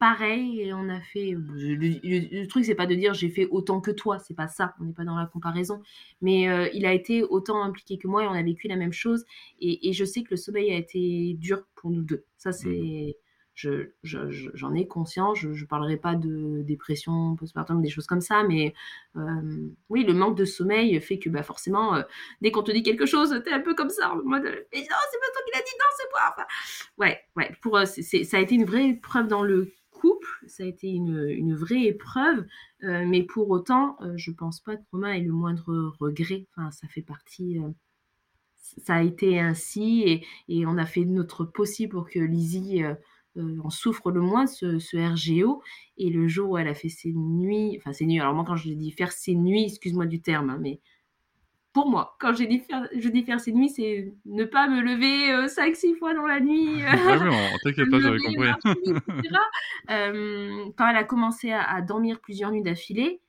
[0.00, 1.32] pareil et on a fait.
[1.32, 4.48] Le, le- le truc, c'est pas de dire j'ai fait autant que toi, c'est pas
[4.48, 5.82] ça, on n'est pas dans la comparaison.
[6.22, 8.92] Mais euh, il a été autant impliqué que moi et on a vécu la même
[8.92, 9.24] chose.
[9.60, 12.24] Et, et je sais que le sommeil a été dur pour nous deux.
[12.38, 13.16] Ça, c'est.
[13.54, 18.06] je- je- je- J'en ai conscience, je ne parlerai pas de dépression postpartum, des choses
[18.06, 18.72] comme ça, mais
[19.16, 22.02] euh, oui, le manque de sommeil fait que bah, forcément, euh,
[22.40, 24.96] dès qu'on te dit quelque chose, t'es un peu comme ça, en mode Mais non,
[25.10, 26.20] c'est pas toi qui l'as dit, non, c'est moi.
[26.32, 26.46] Enfin,
[26.98, 30.66] ouais, ouais, pour, c'est- ça a été une vraie épreuve dans le couple, ça a
[30.66, 32.46] été une, vraie épreuve,
[32.84, 36.46] euh, mais pour autant, euh, je pense pas que Romain ait le moindre regret.
[36.56, 37.58] Enfin, ça fait partie.
[37.58, 37.70] euh,
[38.84, 42.84] ça a été ainsi et, on a fait notre possible pour que Lizzie
[43.36, 45.62] euh, en souffre le moins, ce, ce RGO.
[45.96, 48.56] Et le jour où elle a fait ses nuits, enfin ses nuits, alors moi quand
[48.56, 50.80] je dis faire ses nuits, excuse-moi du terme, hein, mais
[51.72, 55.94] pour moi, quand faire, je dis faire ses nuits, c'est ne pas me lever 5-6
[55.94, 56.82] fois dans la nuit.
[56.82, 58.48] euh, oui, on- t'inquiète pas, j'avais compris.
[59.90, 63.20] Euh, quand elle a commencé à, à dormir plusieurs nuits d'affilée,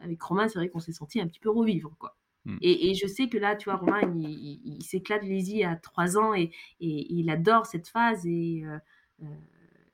[0.00, 2.16] avec Romain, c'est vrai qu'on s'est senti un petit peu revivre, quoi.
[2.44, 2.56] Mm.
[2.60, 5.76] Et, et je sais que là, tu vois, Romain, il, il- il s'éclate Lizzie à
[5.76, 8.26] 3 ans et, et il adore cette phase.
[8.26, 8.78] Et, euh,
[9.22, 9.26] euh,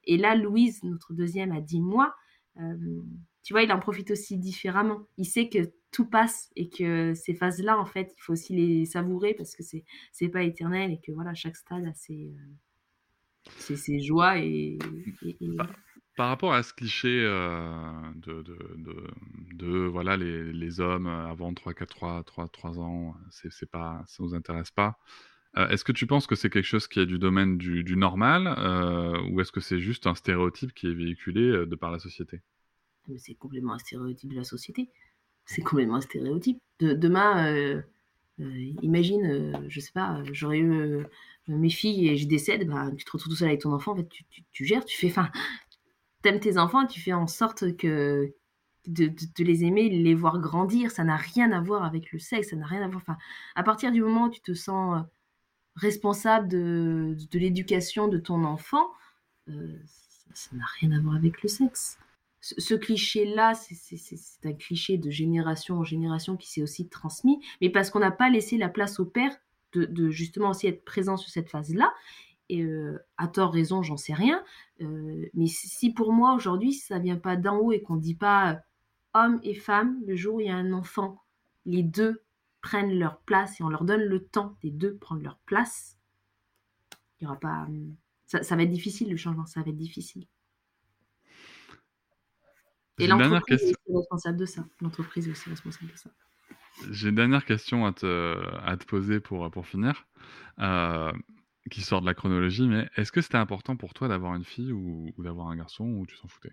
[0.04, 2.14] et là, Louise, notre deuxième, à 10 mois,
[2.58, 2.74] euh,
[3.42, 5.00] tu vois, il en profite aussi différemment.
[5.18, 5.58] Il sait que
[5.92, 9.62] tout passe et que ces phases-là, en fait, il faut aussi les savourer parce que
[9.62, 12.54] c'est c'est pas éternel et que voilà, chaque stade a ses, euh,
[13.58, 14.78] ses, ses joies et,
[15.22, 15.58] et- et-
[16.16, 17.80] Par rapport à ce cliché euh,
[18.16, 19.04] de, de, de,
[19.54, 24.02] de, voilà, les, les hommes avant 3, 4, 3, 3, 3 ans, c'est, c'est pas,
[24.08, 24.98] ça nous intéresse pas.
[25.56, 27.96] Euh, est-ce que tu penses que c'est quelque chose qui est du domaine du, du
[27.96, 31.90] normal euh, ou est-ce que c'est juste un stéréotype qui est véhiculé euh, de par
[31.92, 32.42] la société?
[33.08, 34.88] Mais c'est complètement un stéréotype de la société.
[35.48, 36.60] C'est complètement un stéréotype.
[36.78, 37.80] De, demain, euh,
[38.40, 41.06] euh, imagine, euh, je sais pas, j'aurais eu
[41.48, 43.96] mes filles et je décède, bah, tu te retrouves tout seul avec ton enfant,
[44.52, 45.22] tu, gères, tu fais,
[46.22, 48.34] t'aimes tes enfants, tu fais en sorte que
[48.86, 52.56] de, les aimer, les voir grandir, ça n'a rien à voir avec le sexe, ça
[52.56, 53.04] n'a rien à voir.
[53.54, 55.02] À partir du moment où tu te sens
[55.76, 58.86] responsable de, l'éducation de ton enfant,
[59.46, 61.98] ça n'a rien à voir avec le sexe
[62.40, 67.90] ce, cliché-là, c'est- un cliché de génération en génération qui s'est aussi transmis, mais parce
[67.90, 69.36] qu'on n'a pas laissé la place au père
[69.72, 71.92] de, justement aussi être présent sur cette phase-là.
[72.48, 74.42] Et euh, à tort, raison, j'en sais rien.
[74.80, 78.52] Euh, mais si pour moi aujourd'hui, ça vient pas d'en haut et qu'on dit pas
[78.52, 78.56] euh,
[79.14, 81.22] homme et femme, le jour où il y a un enfant,
[81.66, 82.22] les deux
[82.62, 85.98] prennent leur place et on leur donne le temps des deux prendre leur place,
[87.20, 87.64] il y aura pas.
[87.68, 87.94] hum,
[88.26, 90.26] Ça, ça va être difficile le changement, ça va être difficile.
[92.98, 94.64] Et l'entreprise est responsable de ça.
[94.80, 96.10] L'entreprise est aussi responsable de ça.
[96.90, 100.06] J'ai une dernière question à te, à te poser pour, pour finir,
[100.60, 101.12] euh,
[101.70, 104.72] qui sort de la chronologie, mais est-ce que c'était important pour toi d'avoir une fille
[104.72, 106.52] ou, ou d'avoir un garçon ou tu t'en foutais?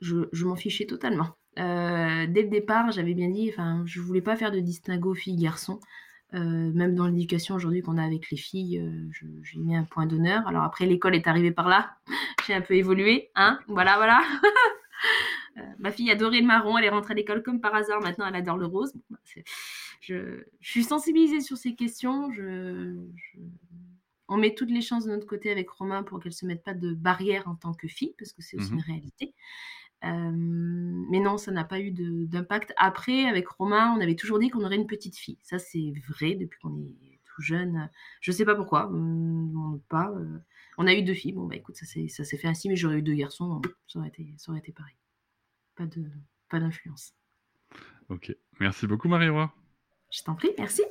[0.00, 1.36] Je, je m'en fichais totalement.
[1.58, 5.80] Euh, dès le départ, j'avais bien dit, enfin, je voulais pas faire de distinguo filles-garçons.
[6.32, 6.38] Euh,
[6.72, 9.08] même dans l'éducation aujourd'hui qu'on a avec les filles, euh,
[9.42, 10.46] j'ai mis un point d'honneur.
[10.46, 11.96] Alors après, l'école est arrivée par là.
[12.46, 13.58] J'ai un peu évolué, hein?
[13.68, 14.20] Voilà, voilà.
[15.56, 18.00] Euh, ma fille adorait le marron, elle est rentrée à l'école comme par hasard.
[18.00, 18.92] Maintenant, elle adore le rose.
[18.94, 19.18] Bon, bah,
[20.00, 20.14] je,
[20.60, 22.30] je suis sensibilisée sur ces questions.
[22.32, 23.40] Je, je-
[24.28, 26.74] On met toutes les chances de notre côté avec Romain pour qu'elle se mette pas
[26.74, 28.78] de barrière en tant que fille, parce que c'est aussi Mhm.
[28.78, 29.34] une réalité.
[30.04, 30.30] Euh,
[31.10, 32.72] mais non, ça n'a pas eu d'impact.
[32.76, 35.38] Après, avec Romain, on avait toujours dit qu'on aurait une petite fille.
[35.42, 37.90] Ça, c'est vrai depuis qu'on est tout jeune.
[38.20, 38.90] Je sais pas pourquoi.
[38.92, 40.38] euh, on, pas, euh,
[40.80, 41.32] on a eu deux filles.
[41.32, 43.60] Bon, bah écoute, ça s'est fait ainsi, mais j'aurais eu deux garçons.
[43.86, 44.96] Ça aurait été, ça aurait été pareil.
[45.76, 47.12] Pas d'influence.
[48.08, 48.34] Ok.
[48.60, 49.52] Merci beaucoup, Marie-Roi.
[50.10, 50.82] Je t'en prie, merci.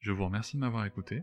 [0.00, 1.22] Je vous remercie de m'avoir écouté.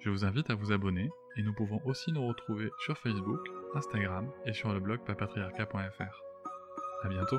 [0.00, 3.40] Je vous invite à vous abonner et nous pouvons aussi nous retrouver sur Facebook,
[3.74, 6.22] Instagram et sur le blog papatriarca.fr.
[7.04, 7.38] À bientôt.